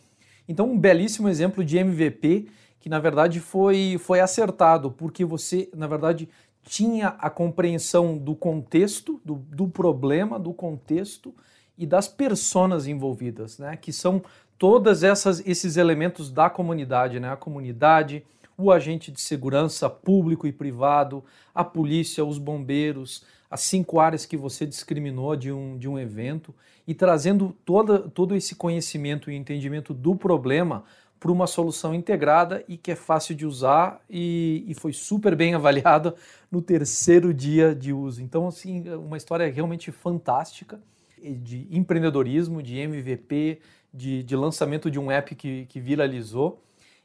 Então, 0.46 0.70
um 0.70 0.78
belíssimo 0.78 1.28
exemplo 1.28 1.64
de 1.64 1.78
MVP 1.78 2.48
que 2.82 2.88
na 2.88 2.98
verdade 2.98 3.38
foi, 3.38 3.96
foi 4.00 4.18
acertado, 4.18 4.90
porque 4.90 5.24
você, 5.24 5.70
na 5.72 5.86
verdade, 5.86 6.28
tinha 6.64 7.14
a 7.16 7.30
compreensão 7.30 8.18
do 8.18 8.34
contexto, 8.34 9.20
do, 9.24 9.36
do 9.36 9.68
problema, 9.68 10.36
do 10.36 10.52
contexto 10.52 11.32
e 11.78 11.86
das 11.86 12.08
pessoas 12.08 12.88
envolvidas, 12.88 13.56
né? 13.56 13.76
Que 13.76 13.92
são 13.92 14.20
todas 14.58 15.04
essas 15.04 15.40
esses 15.46 15.76
elementos 15.76 16.28
da 16.28 16.50
comunidade, 16.50 17.20
né? 17.20 17.30
A 17.32 17.36
comunidade, 17.36 18.24
o 18.62 18.72
agente 18.72 19.10
de 19.10 19.20
segurança 19.20 19.88
público 19.88 20.46
e 20.46 20.52
privado, 20.52 21.24
a 21.54 21.64
polícia, 21.64 22.24
os 22.24 22.38
bombeiros, 22.38 23.24
as 23.50 23.60
cinco 23.62 24.00
áreas 24.00 24.24
que 24.24 24.36
você 24.36 24.64
discriminou 24.66 25.36
de 25.36 25.52
um, 25.52 25.76
de 25.76 25.88
um 25.88 25.98
evento 25.98 26.54
e 26.86 26.94
trazendo 26.94 27.54
toda, 27.64 27.98
todo 27.98 28.34
esse 28.34 28.54
conhecimento 28.54 29.30
e 29.30 29.36
entendimento 29.36 29.92
do 29.92 30.16
problema 30.16 30.84
para 31.20 31.30
uma 31.30 31.46
solução 31.46 31.94
integrada 31.94 32.64
e 32.66 32.76
que 32.76 32.90
é 32.90 32.96
fácil 32.96 33.34
de 33.34 33.46
usar 33.46 34.00
e, 34.10 34.64
e, 34.66 34.74
foi 34.74 34.92
super 34.92 35.36
bem 35.36 35.54
avaliada 35.54 36.16
no 36.50 36.60
terceiro 36.60 37.32
dia 37.32 37.74
de 37.74 37.92
uso. 37.92 38.20
Então, 38.20 38.48
assim, 38.48 38.82
uma 38.94 39.16
história 39.16 39.48
realmente 39.50 39.92
fantástica. 39.92 40.80
de 41.22 41.68
empreendedorismo, 41.70 42.60
de 42.60 42.76
MVP, 42.76 43.60
de, 43.94 44.22
de 44.24 44.34
lançamento 44.34 44.90
de 44.90 44.98
um 44.98 45.10
app 45.10 45.34
que, 45.36 45.66
que 45.66 45.78
viralizou. 45.78 46.60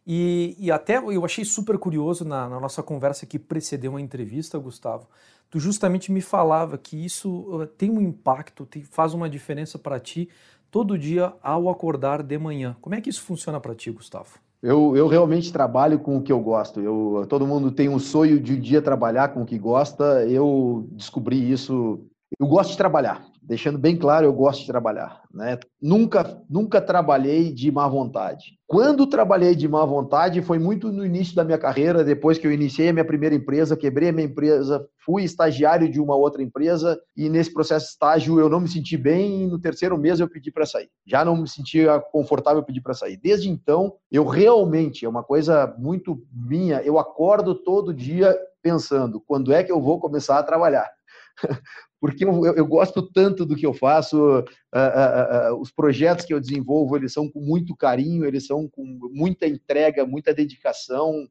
E, 0.10 0.56
e, 0.58 0.72
até 0.72 1.00
eu 1.00 1.26
achei 1.26 1.44
super 1.44 1.78
curioso 1.78 2.24
na, 2.24 2.48
na, 2.48 2.62
nossa 2.62 2.82
conversa 2.82 3.26
que 3.26 3.38
precedeu 3.38 3.98
a 3.98 4.02
entrevista, 4.02 4.58
Gustavo. 4.58 5.06
Tu 5.50 5.60
justamente 5.60 6.14
me 6.14 6.22
falava 6.22 6.78
que 6.78 7.04
isso 7.04 7.30
uh, 7.30 7.68
tem 7.68 7.92
um 7.92 8.00
impacto, 8.00 8.66
tem, 8.66 8.84
faz 8.84 9.14
uma 9.14 9.30
diferença 9.30 9.78
para 9.78 10.00
ti 10.00 10.30
todo 10.72 10.98
dia 10.98 11.34
ao 11.44 11.68
acordar 11.68 12.24
de 12.24 12.38
manhã. 12.38 12.78
Como 12.80 12.96
é 12.96 13.02
que 13.02 13.10
isso 13.10 13.22
funciona 13.22 13.60
para 13.60 13.76
ti, 13.76 13.92
Gustavo? 13.92 14.40
Eu, 14.64 14.96
eu 14.96 15.08
realmente 15.08 15.52
trabalho 15.52 16.00
com 16.00 16.18
o 16.18 16.22
que 16.22 16.32
eu 16.32 16.40
gosto. 16.40 16.80
Eu, 16.80 17.26
todo 17.28 17.46
mundo 17.46 17.70
tem 17.70 17.90
um 17.90 18.00
sonho 18.00 18.40
de 18.40 18.54
um 18.54 18.60
dia 18.62 18.82
trabalhar 18.82 19.34
com 19.34 19.42
o 19.42 19.46
que 19.46 19.58
gosta. 19.58 20.26
Eu 20.26 20.88
descobri 20.92 21.52
isso. 21.52 22.00
Eu 22.40 22.48
gosto 22.48 22.72
de 22.72 22.78
trabalhar 22.78 23.26
deixando 23.48 23.80
bem 23.80 23.96
claro, 23.96 24.26
eu 24.26 24.34
gosto 24.34 24.62
de 24.62 24.68
trabalhar. 24.68 25.22
Né? 25.34 25.58
Nunca, 25.82 26.44
nunca 26.50 26.82
trabalhei 26.82 27.52
de 27.54 27.72
má 27.72 27.88
vontade. 27.88 28.58
Quando 28.68 29.08
trabalhei 29.08 29.56
de 29.56 29.68
má 29.68 29.86
vontade 29.86 30.42
foi 30.42 30.60
muito 30.60 30.92
no 30.92 31.06
início 31.06 31.34
da 31.34 31.46
minha 31.46 31.58
carreira, 31.58 32.04
depois 32.04 32.38
que 32.38 32.46
eu 32.46 32.52
iniciei 32.52 32.90
a 32.90 32.94
minha 32.94 33.06
primeira 33.06 33.34
empresa, 33.34 33.78
quebrei 33.78 34.10
a 34.10 34.12
minha 34.12 34.28
empresa, 34.28 34.86
fui 35.06 35.24
estagiário 35.24 35.90
de 35.90 36.02
uma 36.02 36.16
outra 36.16 36.44
empresa 36.44 37.00
e 37.16 37.30
nesse 37.30 37.54
processo 37.54 37.86
de 37.86 37.92
estágio 37.94 38.38
eu 38.38 38.50
não 38.50 38.60
me 38.60 38.68
senti 38.68 38.98
bem 38.98 39.44
e 39.44 39.48
no 39.48 39.58
terceiro 39.58 39.98
mês 39.98 40.20
eu 40.20 40.30
pedi 40.30 40.52
para 40.52 40.66
sair. 40.66 40.90
Já 41.06 41.24
não 41.24 41.38
me 41.38 41.48
sentia 41.48 42.00
confortável 42.12 42.62
pedir 42.64 42.82
para 42.82 42.94
sair. 42.94 43.16
Desde 43.16 43.50
então, 43.50 43.94
eu 44.12 44.26
realmente, 44.26 45.06
é 45.06 45.10
uma 45.10 45.24
coisa 45.24 45.74
muito 45.78 46.22
minha, 46.34 46.82
eu 46.82 47.00
acordo 47.00 47.56
todo 47.56 47.94
dia 47.94 48.38
pensando, 48.62 49.22
quando 49.26 49.54
é 49.54 49.64
que 49.64 49.72
eu 49.72 49.82
vou 49.82 49.98
começar 49.98 50.38
a 50.38 50.44
trabalhar? 50.44 50.90
porque 52.00 52.24
eu, 52.24 52.46
eu, 52.46 52.66
gosto 52.66 53.02
tanto 53.02 53.46
do 53.46 53.56
que 53.56 53.66
eu 53.66 53.74
faço, 53.74 54.40
uh, 54.40 54.42
uh, 54.42 55.54
uh, 55.54 55.60
os 55.60 55.72
projetos 55.72 56.26
que 56.26 56.34
eu 56.34 56.40
desenvolvo, 56.40 56.96
eles 56.96 57.12
são 57.12 57.30
com 57.30 57.40
muito 57.40 57.76
carinho, 57.76 58.26
eles 58.26 58.46
são 58.46 58.68
com 58.68 58.84
muita 59.12 59.48
entrega, 59.48 60.06
muita 60.06 60.34
dedicação, 60.34 61.28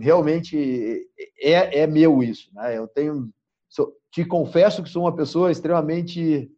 realmente 0.00 1.08
é, 1.40 1.80
é 1.80 1.86
meu 1.86 2.22
isso, 2.22 2.50
né? 2.52 2.76
Eu 2.76 2.86
tenho, 2.86 3.30
sou, 3.68 3.92
te 4.12 4.24
confesso 4.24 4.82
que 4.82 4.90
sou 4.90 5.02
uma 5.02 5.16
pessoa 5.16 5.50
extremamente 5.50 6.50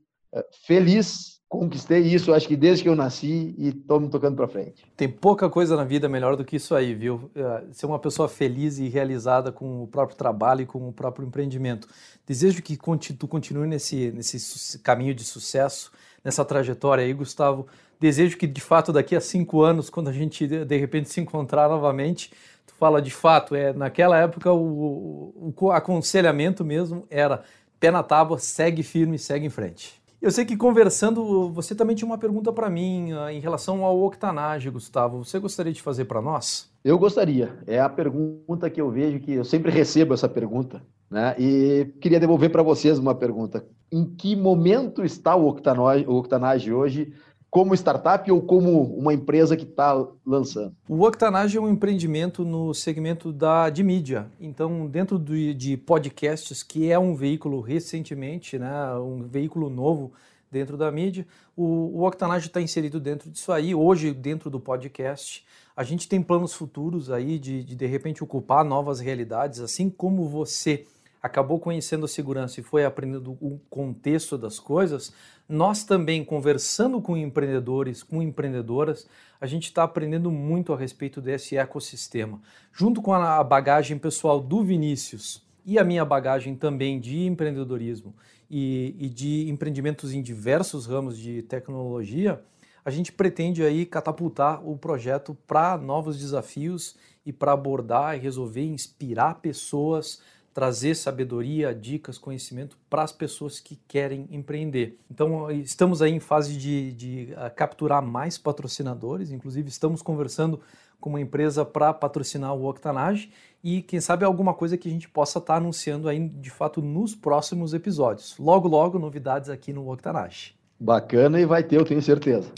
feliz 0.66 1.35
conquistei 1.48 2.00
isso, 2.00 2.34
acho 2.34 2.48
que 2.48 2.56
desde 2.56 2.82
que 2.82 2.88
eu 2.88 2.96
nasci 2.96 3.54
e 3.56 3.68
estou 3.68 4.00
me 4.00 4.08
tocando 4.08 4.36
para 4.36 4.48
frente. 4.48 4.84
Tem 4.96 5.08
pouca 5.08 5.48
coisa 5.48 5.76
na 5.76 5.84
vida 5.84 6.08
melhor 6.08 6.36
do 6.36 6.44
que 6.44 6.56
isso 6.56 6.74
aí, 6.74 6.94
viu? 6.94 7.30
É, 7.34 7.64
ser 7.72 7.86
uma 7.86 7.98
pessoa 7.98 8.28
feliz 8.28 8.78
e 8.78 8.88
realizada 8.88 9.52
com 9.52 9.82
o 9.82 9.86
próprio 9.86 10.16
trabalho 10.16 10.62
e 10.62 10.66
com 10.66 10.88
o 10.88 10.92
próprio 10.92 11.26
empreendimento. 11.26 11.88
Desejo 12.26 12.62
que 12.62 12.76
tu 13.16 13.28
continue 13.28 13.66
nesse, 13.66 14.10
nesse 14.10 14.78
caminho 14.80 15.14
de 15.14 15.22
sucesso, 15.22 15.92
nessa 16.24 16.44
trajetória 16.44 17.04
aí, 17.04 17.12
Gustavo. 17.12 17.66
Desejo 17.98 18.36
que, 18.36 18.46
de 18.46 18.60
fato, 18.60 18.92
daqui 18.92 19.14
a 19.14 19.20
cinco 19.20 19.62
anos, 19.62 19.88
quando 19.88 20.08
a 20.08 20.12
gente 20.12 20.46
de 20.46 20.76
repente 20.76 21.08
se 21.08 21.20
encontrar 21.20 21.68
novamente, 21.68 22.30
tu 22.66 22.74
fala 22.74 23.00
de 23.00 23.10
fato, 23.10 23.54
é 23.54 23.72
naquela 23.72 24.18
época 24.18 24.52
o, 24.52 25.54
o 25.56 25.70
aconselhamento 25.70 26.64
mesmo 26.64 27.06
era 27.08 27.42
pé 27.78 27.90
na 27.90 28.02
tábua, 28.02 28.38
segue 28.38 28.82
firme, 28.82 29.18
segue 29.18 29.46
em 29.46 29.50
frente. 29.50 30.05
Eu 30.20 30.30
sei 30.30 30.44
que 30.46 30.56
conversando, 30.56 31.50
você 31.50 31.74
também 31.74 31.94
tinha 31.94 32.06
uma 32.06 32.16
pergunta 32.16 32.50
para 32.52 32.70
mim 32.70 33.12
uh, 33.12 33.28
em 33.28 33.38
relação 33.38 33.84
ao 33.84 34.02
octanage, 34.02 34.70
Gustavo. 34.70 35.22
Você 35.22 35.38
gostaria 35.38 35.72
de 35.72 35.82
fazer 35.82 36.06
para 36.06 36.22
nós? 36.22 36.70
Eu 36.82 36.98
gostaria. 36.98 37.58
É 37.66 37.78
a 37.80 37.88
pergunta 37.88 38.70
que 38.70 38.80
eu 38.80 38.90
vejo 38.90 39.20
que 39.20 39.32
eu 39.32 39.44
sempre 39.44 39.70
recebo 39.70 40.14
essa 40.14 40.28
pergunta, 40.28 40.82
né? 41.10 41.34
E 41.38 41.92
queria 42.00 42.18
devolver 42.18 42.50
para 42.50 42.62
vocês 42.62 42.98
uma 42.98 43.14
pergunta. 43.14 43.64
Em 43.92 44.04
que 44.04 44.34
momento 44.34 45.04
está 45.04 45.36
o 45.36 45.46
octanage 45.48 46.72
hoje 46.72 47.12
como 47.56 47.74
startup 47.74 48.30
ou 48.30 48.42
como 48.42 48.82
uma 48.82 49.14
empresa 49.14 49.56
que 49.56 49.64
está 49.64 50.06
lançando? 50.26 50.76
O 50.86 51.06
Octanage 51.06 51.56
é 51.56 51.60
um 51.60 51.70
empreendimento 51.70 52.44
no 52.44 52.74
segmento 52.74 53.32
da, 53.32 53.70
de 53.70 53.82
mídia. 53.82 54.26
Então, 54.38 54.86
dentro 54.86 55.18
do, 55.18 55.54
de 55.54 55.74
podcasts, 55.74 56.62
que 56.62 56.92
é 56.92 56.98
um 56.98 57.14
veículo 57.14 57.62
recentemente, 57.62 58.58
né, 58.58 58.94
um 58.96 59.22
veículo 59.22 59.70
novo 59.70 60.12
dentro 60.52 60.76
da 60.76 60.92
mídia, 60.92 61.26
o, 61.56 61.64
o 61.98 62.06
Octanage 62.06 62.48
está 62.48 62.60
inserido 62.60 63.00
dentro 63.00 63.30
disso 63.30 63.50
aí. 63.50 63.74
Hoje, 63.74 64.12
dentro 64.12 64.50
do 64.50 64.60
podcast, 64.60 65.42
a 65.74 65.82
gente 65.82 66.06
tem 66.06 66.20
planos 66.20 66.52
futuros 66.52 67.10
aí 67.10 67.38
de, 67.38 67.64
de, 67.64 67.74
de 67.74 67.86
repente, 67.86 68.22
ocupar 68.22 68.66
novas 68.66 69.00
realidades, 69.00 69.60
assim 69.60 69.88
como 69.88 70.28
você 70.28 70.84
acabou 71.22 71.58
conhecendo 71.58 72.04
a 72.04 72.08
segurança 72.08 72.60
e 72.60 72.62
foi 72.62 72.84
aprendendo 72.84 73.32
o 73.40 73.58
contexto 73.68 74.38
das 74.38 74.58
coisas, 74.58 75.12
nós 75.48 75.84
também, 75.84 76.24
conversando 76.24 77.00
com 77.00 77.16
empreendedores, 77.16 78.02
com 78.02 78.20
empreendedoras, 78.20 79.06
a 79.40 79.46
gente 79.46 79.64
está 79.64 79.84
aprendendo 79.84 80.30
muito 80.30 80.72
a 80.72 80.76
respeito 80.76 81.20
desse 81.20 81.56
ecossistema. 81.56 82.40
Junto 82.72 83.00
com 83.00 83.12
a 83.12 83.42
bagagem 83.44 83.98
pessoal 83.98 84.40
do 84.40 84.64
Vinícius 84.64 85.46
e 85.64 85.78
a 85.78 85.84
minha 85.84 86.04
bagagem 86.04 86.54
também 86.54 86.98
de 86.98 87.26
empreendedorismo 87.26 88.14
e, 88.50 88.94
e 88.98 89.08
de 89.08 89.48
empreendimentos 89.48 90.12
em 90.12 90.22
diversos 90.22 90.86
ramos 90.86 91.18
de 91.18 91.42
tecnologia, 91.42 92.42
a 92.84 92.90
gente 92.90 93.12
pretende 93.12 93.62
aí 93.64 93.84
catapultar 93.84 94.66
o 94.66 94.76
projeto 94.76 95.36
para 95.46 95.76
novos 95.76 96.18
desafios 96.18 96.96
e 97.24 97.32
para 97.32 97.52
abordar 97.52 98.16
e 98.16 98.20
resolver, 98.20 98.64
inspirar 98.64 99.40
pessoas 99.40 100.22
trazer 100.56 100.94
sabedoria, 100.94 101.74
dicas, 101.74 102.16
conhecimento 102.16 102.78
para 102.88 103.02
as 103.02 103.12
pessoas 103.12 103.60
que 103.60 103.78
querem 103.86 104.26
empreender. 104.30 104.98
Então, 105.10 105.50
estamos 105.50 106.00
aí 106.00 106.10
em 106.10 106.18
fase 106.18 106.56
de, 106.56 106.92
de 106.94 107.34
uh, 107.34 107.54
capturar 107.54 108.00
mais 108.00 108.38
patrocinadores, 108.38 109.30
inclusive 109.30 109.68
estamos 109.68 110.00
conversando 110.00 110.58
com 110.98 111.10
uma 111.10 111.20
empresa 111.20 111.62
para 111.62 111.92
patrocinar 111.92 112.54
o 112.54 112.66
Octanage 112.66 113.30
e 113.62 113.82
quem 113.82 114.00
sabe 114.00 114.24
alguma 114.24 114.54
coisa 114.54 114.78
que 114.78 114.88
a 114.88 114.90
gente 114.90 115.10
possa 115.10 115.40
estar 115.40 115.52
tá 115.52 115.58
anunciando 115.58 116.08
aí 116.08 116.26
de 116.26 116.48
fato 116.48 116.80
nos 116.80 117.14
próximos 117.14 117.74
episódios. 117.74 118.34
Logo, 118.38 118.66
logo, 118.66 118.98
novidades 118.98 119.50
aqui 119.50 119.74
no 119.74 119.92
Octanage. 119.92 120.54
Bacana 120.80 121.38
e 121.38 121.44
vai 121.44 121.62
ter, 121.62 121.76
eu 121.76 121.84
tenho 121.84 122.00
certeza. 122.00 122.50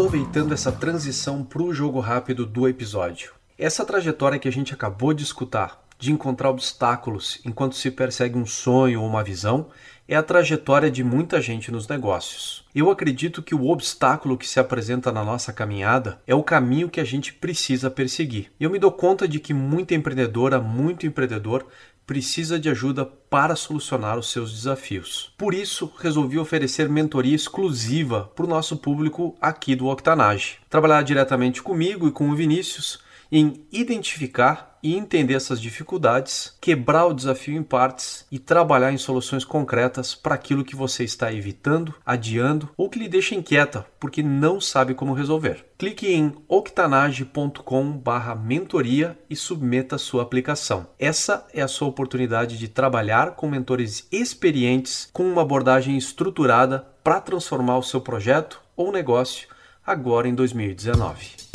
Aproveitando 0.00 0.54
essa 0.54 0.72
transição 0.72 1.44
para 1.44 1.62
o 1.62 1.74
jogo 1.74 2.00
rápido 2.00 2.46
do 2.46 2.66
episódio. 2.66 3.34
Essa 3.58 3.84
trajetória 3.84 4.38
que 4.38 4.48
a 4.48 4.50
gente 4.50 4.72
acabou 4.72 5.12
de 5.12 5.22
escutar, 5.22 5.84
de 5.98 6.10
encontrar 6.10 6.48
obstáculos 6.48 7.38
enquanto 7.44 7.76
se 7.76 7.90
persegue 7.90 8.38
um 8.38 8.46
sonho 8.46 9.02
ou 9.02 9.06
uma 9.06 9.22
visão, 9.22 9.66
é 10.08 10.16
a 10.16 10.22
trajetória 10.22 10.90
de 10.90 11.04
muita 11.04 11.38
gente 11.38 11.70
nos 11.70 11.86
negócios. 11.86 12.64
Eu 12.74 12.90
acredito 12.90 13.42
que 13.42 13.54
o 13.54 13.68
obstáculo 13.68 14.38
que 14.38 14.48
se 14.48 14.58
apresenta 14.58 15.12
na 15.12 15.22
nossa 15.22 15.52
caminhada 15.52 16.18
é 16.26 16.34
o 16.34 16.42
caminho 16.42 16.88
que 16.88 16.98
a 16.98 17.04
gente 17.04 17.34
precisa 17.34 17.90
perseguir. 17.90 18.50
Eu 18.58 18.70
me 18.70 18.78
dou 18.78 18.90
conta 18.90 19.28
de 19.28 19.38
que 19.38 19.52
muita 19.52 19.94
empreendedora, 19.94 20.58
muito 20.58 21.06
empreendedor 21.06 21.66
precisa 22.10 22.58
de 22.58 22.68
ajuda 22.68 23.06
para 23.06 23.54
solucionar 23.54 24.18
os 24.18 24.32
seus 24.32 24.52
desafios. 24.52 25.32
Por 25.38 25.54
isso, 25.54 25.92
resolvi 25.96 26.40
oferecer 26.40 26.88
mentoria 26.88 27.36
exclusiva 27.36 28.28
para 28.34 28.44
o 28.44 28.48
nosso 28.48 28.76
público 28.78 29.36
aqui 29.40 29.76
do 29.76 29.86
Octanage. 29.86 30.56
Trabalhar 30.68 31.02
diretamente 31.02 31.62
comigo 31.62 32.08
e 32.08 32.10
com 32.10 32.28
o 32.28 32.34
Vinícius 32.34 32.98
em 33.30 33.64
identificar 33.70 34.69
e 34.82 34.96
entender 34.96 35.34
essas 35.34 35.60
dificuldades, 35.60 36.56
quebrar 36.60 37.06
o 37.06 37.14
desafio 37.14 37.56
em 37.56 37.62
partes 37.62 38.26
e 38.30 38.38
trabalhar 38.38 38.92
em 38.92 38.98
soluções 38.98 39.44
concretas 39.44 40.14
para 40.14 40.34
aquilo 40.34 40.64
que 40.64 40.76
você 40.76 41.04
está 41.04 41.30
evitando, 41.32 41.94
adiando 42.04 42.68
ou 42.76 42.88
que 42.88 42.98
lhe 42.98 43.08
deixa 43.08 43.34
inquieta 43.34 43.86
porque 43.98 44.22
não 44.22 44.60
sabe 44.60 44.94
como 44.94 45.12
resolver. 45.12 45.66
Clique 45.78 46.06
em 46.08 46.34
octanage.com/mentoria 46.48 49.18
e 49.28 49.36
submeta 49.36 49.98
sua 49.98 50.22
aplicação. 50.22 50.86
Essa 50.98 51.46
é 51.52 51.60
a 51.62 51.68
sua 51.68 51.88
oportunidade 51.88 52.58
de 52.58 52.68
trabalhar 52.68 53.32
com 53.32 53.48
mentores 53.48 54.06
experientes 54.10 55.08
com 55.12 55.24
uma 55.24 55.42
abordagem 55.42 55.96
estruturada 55.96 56.86
para 57.02 57.20
transformar 57.20 57.78
o 57.78 57.82
seu 57.82 58.00
projeto 58.00 58.60
ou 58.76 58.92
negócio 58.92 59.48
agora 59.84 60.28
em 60.28 60.34
2019. 60.34 61.49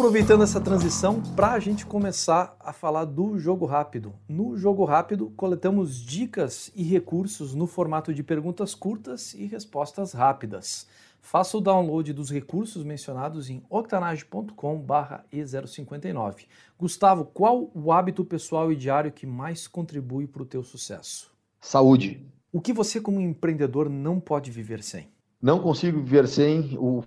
Aproveitando 0.00 0.42
essa 0.42 0.58
transição 0.58 1.20
para 1.36 1.52
a 1.52 1.60
gente 1.60 1.84
começar 1.84 2.56
a 2.58 2.72
falar 2.72 3.04
do 3.04 3.38
jogo 3.38 3.66
rápido. 3.66 4.14
No 4.26 4.56
jogo 4.56 4.86
rápido, 4.86 5.30
coletamos 5.36 6.00
dicas 6.00 6.72
e 6.74 6.82
recursos 6.82 7.54
no 7.54 7.66
formato 7.66 8.14
de 8.14 8.22
perguntas 8.22 8.74
curtas 8.74 9.34
e 9.34 9.44
respostas 9.44 10.14
rápidas. 10.14 10.86
Faça 11.20 11.58
o 11.58 11.60
download 11.60 12.14
dos 12.14 12.30
recursos 12.30 12.82
mencionados 12.82 13.50
em 13.50 13.62
octanage.com/e059. 13.68 16.46
Gustavo, 16.78 17.26
qual 17.26 17.70
o 17.74 17.92
hábito 17.92 18.24
pessoal 18.24 18.72
e 18.72 18.76
diário 18.76 19.12
que 19.12 19.26
mais 19.26 19.68
contribui 19.68 20.26
para 20.26 20.42
o 20.42 20.46
teu 20.46 20.62
sucesso? 20.62 21.30
Saúde. 21.60 22.26
O 22.50 22.58
que 22.58 22.72
você 22.72 23.02
como 23.02 23.20
empreendedor 23.20 23.90
não 23.90 24.18
pode 24.18 24.50
viver 24.50 24.82
sem? 24.82 25.10
não 25.42 25.58
consigo 25.58 26.00
viver 26.00 26.26
sem 26.26 26.74
o, 26.78 27.04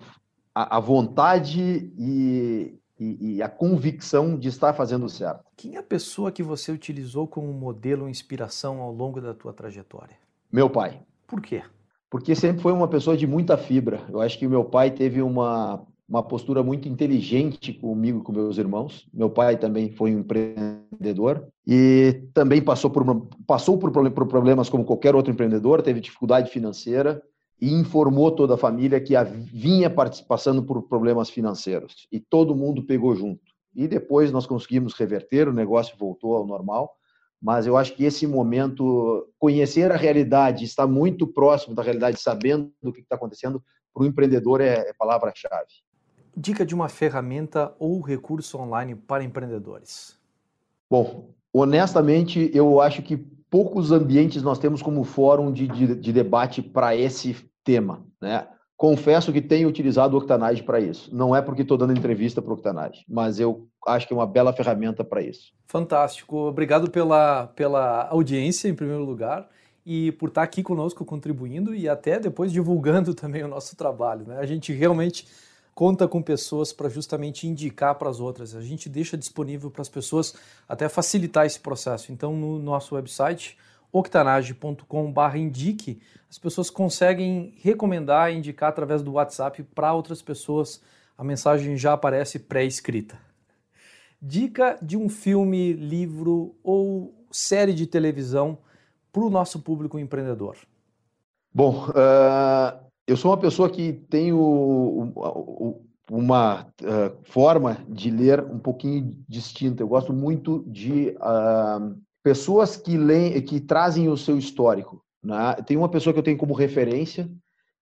a, 0.54 0.76
a 0.76 0.80
vontade 0.80 1.92
e, 1.98 2.78
e, 2.98 3.36
e, 3.36 3.42
a 3.42 3.48
convicção 3.48 4.38
de 4.38 4.48
estar 4.48 4.72
fazendo 4.72 5.08
certo. 5.08 5.44
Quem 5.56 5.76
é 5.76 5.78
a 5.78 5.82
pessoa 5.82 6.30
que 6.30 6.42
você 6.42 6.70
utilizou 6.70 7.26
como 7.26 7.52
modelo 7.52 8.02
ou 8.02 8.08
inspiração 8.08 8.80
ao 8.80 8.92
longo 8.92 9.20
da 9.20 9.34
tua 9.34 9.52
trajetória? 9.52 10.16
Meu 10.52 10.70
pai. 10.70 11.00
Por 11.26 11.40
quê? 11.40 11.62
Porque 12.08 12.34
sempre 12.34 12.62
foi 12.62 12.72
uma 12.72 12.86
pessoa 12.86 13.16
de 13.16 13.26
muita 13.26 13.56
fibra. 13.56 14.02
Eu 14.08 14.20
acho 14.20 14.38
que 14.38 14.46
meu 14.46 14.64
pai 14.64 14.92
teve 14.92 15.20
uma, 15.20 15.84
uma 16.08 16.22
postura 16.22 16.62
muito 16.62 16.88
inteligente 16.88 17.72
comigo 17.72 18.20
e 18.20 18.22
com 18.22 18.32
meus 18.32 18.56
irmãos. 18.58 19.08
Meu 19.12 19.28
pai 19.28 19.56
também 19.56 19.90
foi 19.90 20.14
um 20.14 20.20
empreendedor 20.20 21.48
e 21.66 22.22
também 22.32 22.62
passou 22.62 22.90
por, 22.90 23.26
passou 23.46 23.78
por, 23.78 23.90
por 23.90 24.26
problemas 24.26 24.68
como 24.68 24.84
qualquer 24.84 25.16
outro 25.16 25.32
empreendedor, 25.32 25.82
teve 25.82 26.00
dificuldade 26.00 26.50
financeira 26.50 27.20
e 27.60 27.72
informou 27.72 28.30
toda 28.30 28.54
a 28.54 28.58
família 28.58 29.00
que 29.00 29.14
vinha 29.52 29.92
passando 30.28 30.62
por 30.62 30.82
problemas 30.82 31.30
financeiros 31.30 32.06
e 32.10 32.20
todo 32.20 32.56
mundo 32.56 32.84
pegou 32.84 33.14
junto. 33.14 33.42
E 33.74 33.88
depois 33.88 34.30
nós 34.30 34.46
conseguimos 34.46 34.94
reverter, 34.94 35.48
o 35.48 35.52
negócio 35.52 35.96
voltou 35.98 36.36
ao 36.36 36.46
normal, 36.46 36.96
mas 37.40 37.66
eu 37.66 37.76
acho 37.76 37.94
que 37.94 38.04
esse 38.04 38.26
momento, 38.26 39.28
conhecer 39.38 39.90
a 39.92 39.96
realidade, 39.96 40.64
estar 40.64 40.86
muito 40.86 41.26
próximo 41.26 41.74
da 41.74 41.82
realidade, 41.82 42.20
sabendo 42.20 42.72
do 42.82 42.92
que 42.92 43.00
está 43.00 43.16
acontecendo, 43.16 43.62
para 43.92 44.02
o 44.02 44.06
empreendedor 44.06 44.60
é, 44.60 44.88
é 44.88 44.92
palavra-chave. 44.94 45.82
Dica 46.36 46.64
de 46.64 46.74
uma 46.74 46.88
ferramenta 46.88 47.74
ou 47.78 48.00
recurso 48.00 48.58
online 48.58 48.94
para 48.94 49.22
empreendedores. 49.22 50.18
Bom, 50.90 51.30
honestamente, 51.52 52.50
eu 52.54 52.80
acho 52.80 53.02
que 53.02 53.16
poucos 53.54 53.92
ambientes 53.92 54.42
nós 54.42 54.58
temos 54.58 54.82
como 54.82 55.04
fórum 55.04 55.52
de, 55.52 55.68
de, 55.68 55.94
de 55.94 56.12
debate 56.12 56.60
para 56.60 56.96
esse 56.96 57.36
tema, 57.62 58.04
né? 58.20 58.48
Confesso 58.76 59.32
que 59.32 59.40
tenho 59.40 59.68
utilizado 59.68 60.16
o 60.16 60.18
Octanage 60.18 60.60
para 60.60 60.80
isso. 60.80 61.14
Não 61.14 61.36
é 61.36 61.40
porque 61.40 61.62
estou 61.62 61.78
dando 61.78 61.92
entrevista 61.92 62.42
para 62.42 62.50
o 62.50 62.54
Octanage, 62.54 63.04
mas 63.08 63.38
eu 63.38 63.68
acho 63.86 64.08
que 64.08 64.12
é 64.12 64.16
uma 64.16 64.26
bela 64.26 64.52
ferramenta 64.52 65.04
para 65.04 65.22
isso. 65.22 65.52
Fantástico. 65.68 66.36
Obrigado 66.36 66.90
pela, 66.90 67.46
pela 67.46 68.08
audiência, 68.08 68.66
em 68.66 68.74
primeiro 68.74 69.04
lugar, 69.04 69.48
e 69.86 70.10
por 70.10 70.30
estar 70.30 70.42
aqui 70.42 70.60
conosco 70.60 71.04
contribuindo 71.04 71.72
e 71.76 71.88
até 71.88 72.18
depois 72.18 72.50
divulgando 72.50 73.14
também 73.14 73.44
o 73.44 73.48
nosso 73.48 73.76
trabalho. 73.76 74.26
Né? 74.26 74.36
A 74.38 74.46
gente 74.46 74.72
realmente 74.72 75.28
conta 75.74 76.06
com 76.06 76.22
pessoas 76.22 76.72
para 76.72 76.88
justamente 76.88 77.46
indicar 77.46 77.96
para 77.96 78.08
as 78.08 78.20
outras. 78.20 78.54
A 78.54 78.62
gente 78.62 78.88
deixa 78.88 79.16
disponível 79.16 79.70
para 79.70 79.82
as 79.82 79.88
pessoas 79.88 80.34
até 80.68 80.88
facilitar 80.88 81.44
esse 81.44 81.58
processo. 81.58 82.12
Então, 82.12 82.36
no 82.36 82.58
nosso 82.58 82.94
website, 82.94 83.58
octanage.com/indique, 83.92 86.00
as 86.30 86.38
pessoas 86.38 86.70
conseguem 86.70 87.54
recomendar 87.60 88.32
indicar 88.32 88.68
através 88.68 89.02
do 89.02 89.12
WhatsApp 89.12 89.62
para 89.74 89.92
outras 89.92 90.22
pessoas. 90.22 90.80
A 91.16 91.24
mensagem 91.24 91.76
já 91.76 91.92
aparece 91.92 92.38
pré-escrita. 92.38 93.18
Dica 94.20 94.78
de 94.80 94.96
um 94.96 95.08
filme, 95.08 95.72
livro 95.72 96.54
ou 96.62 97.14
série 97.30 97.72
de 97.72 97.86
televisão 97.86 98.58
para 99.12 99.22
o 99.22 99.30
nosso 99.30 99.60
público 99.60 99.98
empreendedor. 99.98 100.56
Bom, 101.52 101.88
uh, 101.90 102.84
eu 103.06 103.16
sou 103.16 103.30
uma 103.30 103.38
pessoa 103.38 103.68
que 103.68 103.92
tenho 103.92 105.12
uma 106.10 106.66
forma 107.24 107.78
de 107.88 108.10
ler 108.10 108.40
um 108.40 108.58
pouquinho 108.58 109.16
distinta. 109.28 109.82
Eu 109.82 109.88
gosto 109.88 110.12
muito 110.12 110.64
de 110.66 111.16
uh, 111.18 111.96
pessoas 112.22 112.76
que 112.76 112.96
leem, 112.96 113.40
que 113.42 113.60
trazem 113.60 114.08
o 114.08 114.16
seu 114.16 114.38
histórico. 114.38 115.04
Né? 115.22 115.54
Tem 115.66 115.76
uma 115.76 115.88
pessoa 115.88 116.12
que 116.12 116.18
eu 116.18 116.24
tenho 116.24 116.38
como 116.38 116.54
referência 116.54 117.30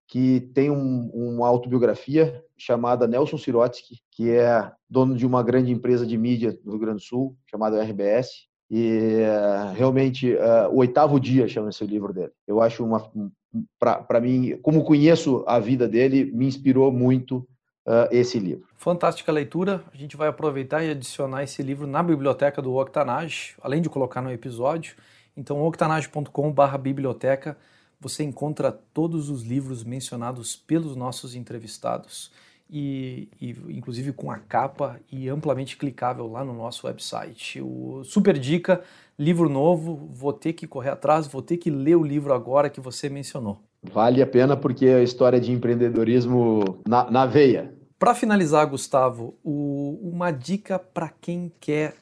que 0.08 0.40
tem 0.52 0.70
um, 0.70 1.08
uma 1.14 1.48
autobiografia 1.48 2.44
chamada 2.56 3.08
Nelson 3.08 3.38
Sirotsky, 3.38 4.00
que 4.10 4.30
é 4.30 4.70
dono 4.88 5.16
de 5.16 5.26
uma 5.26 5.42
grande 5.42 5.72
empresa 5.72 6.06
de 6.06 6.18
mídia 6.18 6.58
no 6.64 6.72
Rio 6.72 6.80
Grande 6.80 6.98
do 6.98 7.02
Sul, 7.02 7.34
chamada 7.50 7.82
RBS. 7.82 8.46
E 8.70 9.20
realmente, 9.74 10.32
uh, 10.32 10.68
o 10.70 10.78
oitavo 10.78 11.20
dia 11.20 11.46
chama 11.46 11.70
esse 11.70 11.84
livro 11.86 12.12
dele. 12.12 12.32
Eu 12.46 12.62
acho 12.62 12.84
uma, 12.84 13.10
para 13.78 14.20
mim, 14.20 14.56
como 14.62 14.84
conheço 14.84 15.44
a 15.46 15.58
vida 15.58 15.86
dele, 15.86 16.24
me 16.32 16.46
inspirou 16.46 16.90
muito 16.90 17.46
uh, 17.86 18.08
esse 18.10 18.38
livro. 18.38 18.66
Fantástica 18.76 19.30
leitura. 19.30 19.84
A 19.92 19.96
gente 19.96 20.16
vai 20.16 20.28
aproveitar 20.28 20.82
e 20.82 20.90
adicionar 20.90 21.42
esse 21.42 21.62
livro 21.62 21.86
na 21.86 22.02
biblioteca 22.02 22.62
do 22.62 22.74
Octanage, 22.74 23.54
além 23.60 23.82
de 23.82 23.90
colocar 23.90 24.22
no 24.22 24.32
episódio. 24.32 24.96
Então, 25.36 25.62
octanage.com/biblioteca 25.62 27.56
você 28.00 28.24
encontra 28.24 28.72
todos 28.72 29.30
os 29.30 29.42
livros 29.42 29.84
mencionados 29.84 30.56
pelos 30.56 30.96
nossos 30.96 31.36
entrevistados 31.36 32.32
e, 32.70 33.28
e, 33.40 33.50
inclusive 33.70 34.12
com 34.12 34.30
a 34.30 34.38
capa 34.38 34.98
e 35.10 35.28
amplamente 35.28 35.76
clicável 35.76 36.26
lá 36.26 36.44
no 36.44 36.54
nosso 36.54 36.86
website. 36.86 37.60
O 37.60 38.02
super 38.04 38.38
dica, 38.38 38.82
livro 39.18 39.48
novo, 39.48 40.08
vou 40.12 40.32
ter 40.32 40.52
que 40.52 40.66
correr 40.66 40.90
atrás, 40.90 41.26
vou 41.26 41.42
ter 41.42 41.56
que 41.56 41.70
ler 41.70 41.96
o 41.96 42.02
livro 42.02 42.32
agora 42.32 42.70
que 42.70 42.80
você 42.80 43.08
mencionou. 43.08 43.58
Vale 43.82 44.22
a 44.22 44.26
pena 44.26 44.56
porque 44.56 44.86
é 44.86 44.96
a 44.96 45.02
história 45.02 45.40
de 45.40 45.52
empreendedorismo 45.52 46.80
na, 46.86 47.10
na 47.10 47.26
veia. 47.26 47.74
Para 47.98 48.14
finalizar, 48.14 48.66
Gustavo, 48.68 49.34
o, 49.44 49.98
uma 50.02 50.30
dica 50.30 50.78
para 50.78 51.08
quem 51.08 51.52
quer 51.60 51.94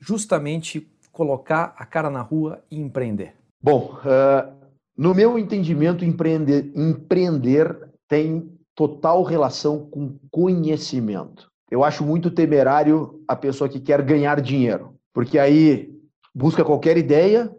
justamente 0.00 0.88
colocar 1.12 1.74
a 1.76 1.86
cara 1.86 2.10
na 2.10 2.20
rua 2.20 2.62
e 2.70 2.78
empreender. 2.78 3.34
Bom, 3.62 3.98
uh, 4.00 4.52
no 4.96 5.14
meu 5.14 5.38
entendimento, 5.38 6.04
empreender, 6.04 6.70
empreender 6.74 7.88
tem 8.08 8.48
total 8.74 9.22
relação 9.22 9.88
com 9.90 10.18
conhecimento. 10.30 11.50
Eu 11.70 11.82
acho 11.82 12.04
muito 12.04 12.30
temerário 12.30 13.22
a 13.26 13.34
pessoa 13.34 13.68
que 13.68 13.80
quer 13.80 14.02
ganhar 14.02 14.40
dinheiro, 14.40 14.94
porque 15.12 15.38
aí 15.38 15.90
busca 16.34 16.64
qualquer 16.64 16.96
ideia, 16.96 17.50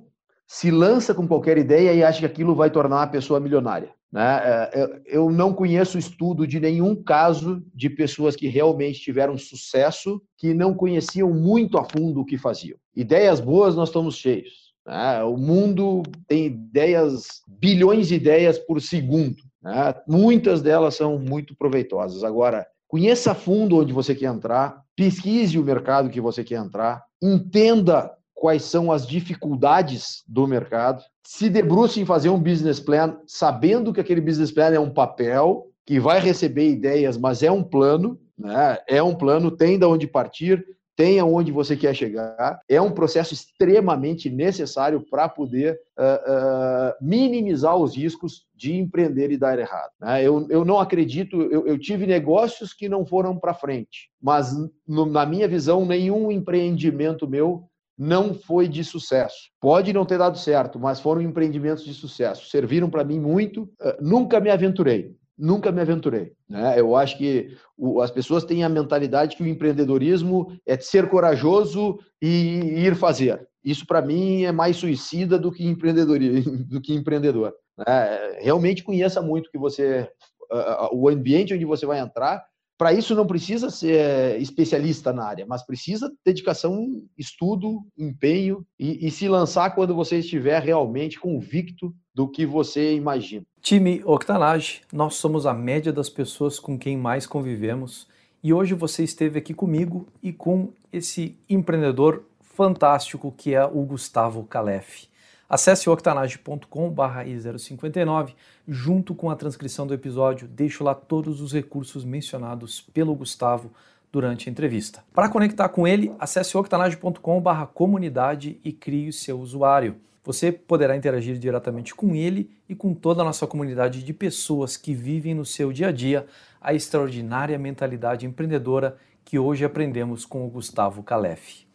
se 0.48 0.70
lança 0.70 1.14
com 1.14 1.28
qualquer 1.28 1.58
ideia 1.58 1.94
e 1.94 2.04
acha 2.04 2.20
que 2.20 2.26
aquilo 2.26 2.56
vai 2.56 2.70
tornar 2.70 3.04
a 3.04 3.08
pessoa 3.08 3.40
milionária. 3.40 3.96
Né? 4.12 4.40
É, 4.74 5.02
eu 5.08 5.30
não 5.30 5.54
conheço 5.54 5.98
estudo 5.98 6.48
de 6.48 6.60
nenhum 6.60 6.96
caso 6.96 7.62
de 7.74 7.90
pessoas 7.90 8.36
que 8.36 8.48
realmente 8.48 9.02
tiveram 9.02 9.38
sucesso 9.38 10.22
que 10.38 10.54
não 10.54 10.74
conheciam 10.74 11.34
muito 11.34 11.78
a 11.78 11.84
fundo 11.84 12.22
o 12.22 12.26
que 12.26 12.38
faziam. 12.38 12.78
Ideias 12.96 13.40
boas 13.40 13.76
nós 13.76 13.90
estamos 13.90 14.16
cheios. 14.16 14.74
Né? 14.86 15.24
O 15.24 15.36
mundo 15.36 16.04
tem 16.28 16.46
ideias, 16.46 17.42
bilhões 17.48 18.08
de 18.08 18.16
ideias 18.16 18.58
por 18.60 18.80
segundo. 18.82 19.36
Né? 19.66 19.96
Muitas 20.08 20.62
delas 20.62 20.94
são 20.96 21.18
muito 21.18 21.56
proveitosas. 21.56 22.24
Agora, 22.24 22.68
conheça 22.88 23.32
a 23.32 23.36
fundo 23.36 23.80
onde 23.80 23.92
você 23.92 24.14
quer 24.14 24.28
entrar, 24.28 24.84
pesquise 24.96 25.58
o 25.58 25.64
mercado 25.64 26.10
que 26.12 26.22
você 26.22 26.44
quer 26.44 26.60
entrar, 26.60 27.04
entenda 27.22 28.14
quais 28.36 28.64
são 28.64 28.92
as 28.92 29.08
dificuldades 29.08 30.24
do 30.28 30.46
mercado, 30.46 31.04
se 31.26 31.50
debruce 31.50 32.00
em 32.00 32.06
fazer 32.06 32.30
um 32.30 32.40
business 32.40 32.80
plan, 32.80 33.18
sabendo 33.26 33.92
que 33.92 34.00
aquele 34.00 34.22
business 34.22 34.52
plan 34.52 34.70
é 34.72 34.80
um 34.80 34.94
papel 34.94 35.66
que 35.84 36.00
vai 36.00 36.20
receber 36.20 36.70
ideias, 36.70 37.18
mas 37.18 37.42
é 37.42 37.50
um 37.50 37.64
plano, 37.64 38.20
né? 38.38 38.78
é 38.88 39.02
um 39.02 39.16
plano, 39.16 39.50
tem 39.50 39.80
de 39.80 39.86
onde 39.86 40.06
partir, 40.06 40.64
tem 40.96 41.20
aonde 41.20 41.52
você 41.52 41.76
quer 41.76 41.94
chegar. 41.94 42.60
É 42.70 42.82
um 42.82 42.92
processo 42.92 43.34
extremamente 43.34 44.30
necessário 44.30 45.02
para 45.10 45.28
poder 45.28 45.80
uh, 45.98 46.04
uh, 46.04 46.94
minimizar 47.02 47.76
os 47.76 47.96
riscos 47.96 48.46
de 48.56 48.74
empreender 48.74 49.32
e 49.32 49.38
dar 49.38 49.60
errado. 49.60 49.92
Né? 50.00 50.24
Eu, 50.24 50.48
eu 50.50 50.64
não 50.64 50.80
acredito, 50.80 51.42
eu, 51.42 51.68
eu 51.68 51.78
tive 51.78 52.08
negócios 52.08 52.74
que 52.74 52.88
não 52.88 53.06
foram 53.06 53.38
para 53.38 53.54
frente, 53.54 54.10
mas 54.22 54.54
no, 54.88 55.06
na 55.06 55.26
minha 55.26 55.48
visão, 55.48 55.86
nenhum 55.86 56.32
empreendimento 56.32 57.28
meu 57.28 57.66
não 57.98 58.34
foi 58.34 58.68
de 58.68 58.84
sucesso. 58.84 59.50
Pode 59.60 59.94
não 59.94 60.06
ter 60.06 60.18
dado 60.18 60.38
certo, 60.38 60.78
mas 60.78 61.00
foram 61.00 61.22
empreendimentos 61.22 61.84
de 61.84 61.94
sucesso. 61.94 62.50
Serviram 62.50 62.90
para 62.90 63.04
mim 63.04 63.20
muito. 63.20 63.64
Uh, 63.82 63.96
nunca 64.02 64.40
me 64.40 64.50
aventurei 64.50 65.16
nunca 65.38 65.72
me 65.72 65.82
aventurei. 65.82 66.34
Né? 66.50 66.80
Eu 66.80 66.96
acho 66.96 67.18
que 67.18 67.56
o, 67.78 68.02
as 68.02 68.12
pessoas 68.12 68.44
têm 68.44 68.64
a 68.64 68.70
mentalidade 68.70 69.36
que 69.36 69.44
o 69.44 69.48
empreendedorismo 69.48 70.58
é 70.66 70.78
ser 70.78 71.10
corajoso 71.10 72.00
e 72.22 72.86
ir 72.86 72.96
fazer. 72.96 73.48
Isso 73.64 73.86
para 73.86 74.02
mim 74.02 74.44
é 74.44 74.52
mais 74.52 74.78
suicida 74.78 75.38
do 75.38 75.52
que 75.52 75.66
empreendedorismo, 75.66 76.58
do 76.66 76.82
que 76.82 76.94
empreendedor. 76.94 77.54
Né? 77.78 78.38
Realmente 78.40 78.84
conheça 78.84 79.22
muito 79.22 79.50
que 79.50 79.58
você, 79.58 80.10
uh, 80.52 80.96
o 80.96 81.10
ambiente 81.10 81.54
onde 81.54 81.66
você 81.66 81.86
vai 81.86 82.00
entrar. 82.00 82.44
Para 82.78 82.92
isso 82.92 83.16
não 83.16 83.26
precisa 83.26 83.70
ser 83.70 84.40
especialista 84.42 85.14
na 85.14 85.26
área, 85.26 85.46
mas 85.48 85.66
precisa 85.66 86.12
dedicação, 86.26 87.04
estudo, 87.18 87.82
empenho 87.98 88.66
e, 88.78 89.08
e 89.08 89.12
se 89.12 89.30
lançar 89.30 89.74
quando 89.74 89.96
você 89.96 90.20
estiver 90.20 90.62
realmente 90.62 91.20
convicto 91.20 91.94
do 92.14 92.30
que 92.30 92.46
você 92.46 92.94
imagina. 92.94 93.46
Time 93.62 94.02
Octanage, 94.06 94.82
nós 94.92 95.16
somos 95.16 95.46
a 95.46 95.54
média 95.54 95.94
das 95.94 96.10
pessoas 96.10 96.60
com 96.60 96.78
quem 96.78 96.98
mais 96.98 97.26
convivemos 97.26 98.08
e 98.44 98.54
hoje 98.54 98.74
você 98.74 99.04
esteve 99.04 99.40
aqui 99.40 99.54
comigo 99.54 100.08
e 100.22 100.34
com 100.34 100.74
esse 100.92 101.38
empreendedor 101.50 102.26
fantástico 102.42 103.34
que 103.36 103.54
é 103.54 103.66
o 103.66 103.84
Gustavo 103.84 104.44
Calef. 104.44 105.08
Acesse 105.48 105.90
octanage.com.br 105.90 107.24
i059, 107.26 108.34
junto 108.68 109.14
com 109.14 109.30
a 109.30 109.36
transcrição 109.36 109.86
do 109.86 109.94
episódio, 109.94 110.48
deixo 110.48 110.84
lá 110.84 110.96
todos 110.96 111.40
os 111.40 111.54
recursos 111.54 112.04
mencionados 112.04 112.82
pelo 112.82 113.14
Gustavo 113.14 113.72
durante 114.12 114.50
a 114.50 114.52
entrevista. 114.52 115.04
Para 115.14 115.30
conectar 115.30 115.70
com 115.70 115.88
ele, 115.88 116.12
acesse 116.18 116.58
octanage.com.br 116.58 117.66
comunidade 117.74 118.60
e 118.64 118.72
crie 118.72 119.10
o 119.10 119.14
seu 119.14 119.40
usuário. 119.40 119.98
Você 120.24 120.52
poderá 120.52 120.96
interagir 120.96 121.38
diretamente 121.38 121.94
com 121.94 122.16
ele 122.16 122.50
e 122.68 122.74
com 122.74 122.96
toda 122.96 123.22
a 123.22 123.26
nossa 123.26 123.46
comunidade 123.46 124.02
de 124.02 124.14
pessoas 124.14 124.76
que 124.76 124.94
vivem 124.94 125.36
no 125.36 125.46
seu 125.46 125.72
dia 125.72 125.90
a 125.90 125.92
dia 125.92 126.26
a 126.60 126.74
extraordinária 126.74 127.60
mentalidade 127.60 128.26
empreendedora 128.26 128.98
que 129.24 129.38
hoje 129.38 129.64
aprendemos 129.64 130.26
com 130.26 130.44
o 130.44 130.50
Gustavo 130.50 131.04
Calef. 131.04 131.66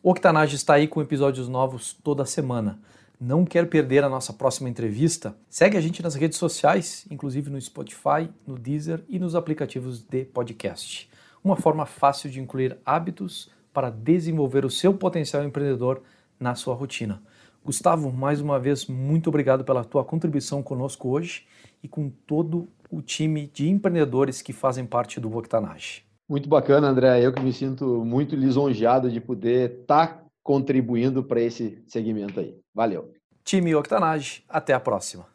Octanage 0.00 0.54
está 0.54 0.74
aí 0.74 0.86
com 0.86 1.02
episódios 1.02 1.48
novos 1.48 1.92
toda 1.92 2.24
semana. 2.24 2.78
Não 3.18 3.46
quer 3.46 3.66
perder 3.66 4.04
a 4.04 4.10
nossa 4.10 4.30
próxima 4.30 4.68
entrevista? 4.68 5.34
Segue 5.48 5.78
a 5.78 5.80
gente 5.80 6.02
nas 6.02 6.14
redes 6.14 6.36
sociais, 6.36 7.06
inclusive 7.10 7.48
no 7.48 7.58
Spotify, 7.58 8.28
no 8.46 8.58
Deezer 8.58 9.02
e 9.08 9.18
nos 9.18 9.34
aplicativos 9.34 10.02
de 10.02 10.26
podcast. 10.26 11.08
Uma 11.42 11.56
forma 11.56 11.86
fácil 11.86 12.28
de 12.28 12.40
incluir 12.40 12.76
hábitos 12.84 13.50
para 13.72 13.88
desenvolver 13.88 14.66
o 14.66 14.70
seu 14.70 14.92
potencial 14.92 15.42
empreendedor 15.42 16.02
na 16.38 16.54
sua 16.54 16.74
rotina. 16.74 17.22
Gustavo, 17.64 18.12
mais 18.12 18.40
uma 18.42 18.60
vez, 18.60 18.86
muito 18.86 19.28
obrigado 19.28 19.64
pela 19.64 19.82
tua 19.82 20.04
contribuição 20.04 20.62
conosco 20.62 21.08
hoje 21.08 21.46
e 21.82 21.88
com 21.88 22.10
todo 22.10 22.68
o 22.90 23.00
time 23.00 23.50
de 23.52 23.66
empreendedores 23.68 24.42
que 24.42 24.52
fazem 24.52 24.84
parte 24.84 25.18
do 25.18 25.34
Octanage. 25.34 26.04
Muito 26.28 26.50
bacana, 26.50 26.88
André. 26.88 27.24
Eu 27.24 27.32
que 27.32 27.40
me 27.40 27.52
sinto 27.52 28.04
muito 28.04 28.36
lisonjeado 28.36 29.10
de 29.10 29.22
poder 29.22 29.80
estar 29.80 30.06
tá 30.06 30.22
contribuindo 30.42 31.24
para 31.24 31.40
esse 31.40 31.82
segmento 31.86 32.38
aí. 32.40 32.56
Valeu. 32.76 33.14
Time 33.42 33.74
Octanage, 33.74 34.44
até 34.46 34.74
a 34.74 34.78
próxima. 34.78 35.26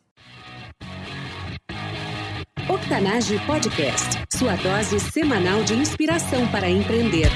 Octanage 2.69 3.43
Podcast, 3.47 4.19
sua 4.31 4.55
dose 4.57 4.99
semanal 4.99 5.63
de 5.63 5.73
inspiração 5.73 6.47
para 6.51 6.69
empreender. 6.69 7.29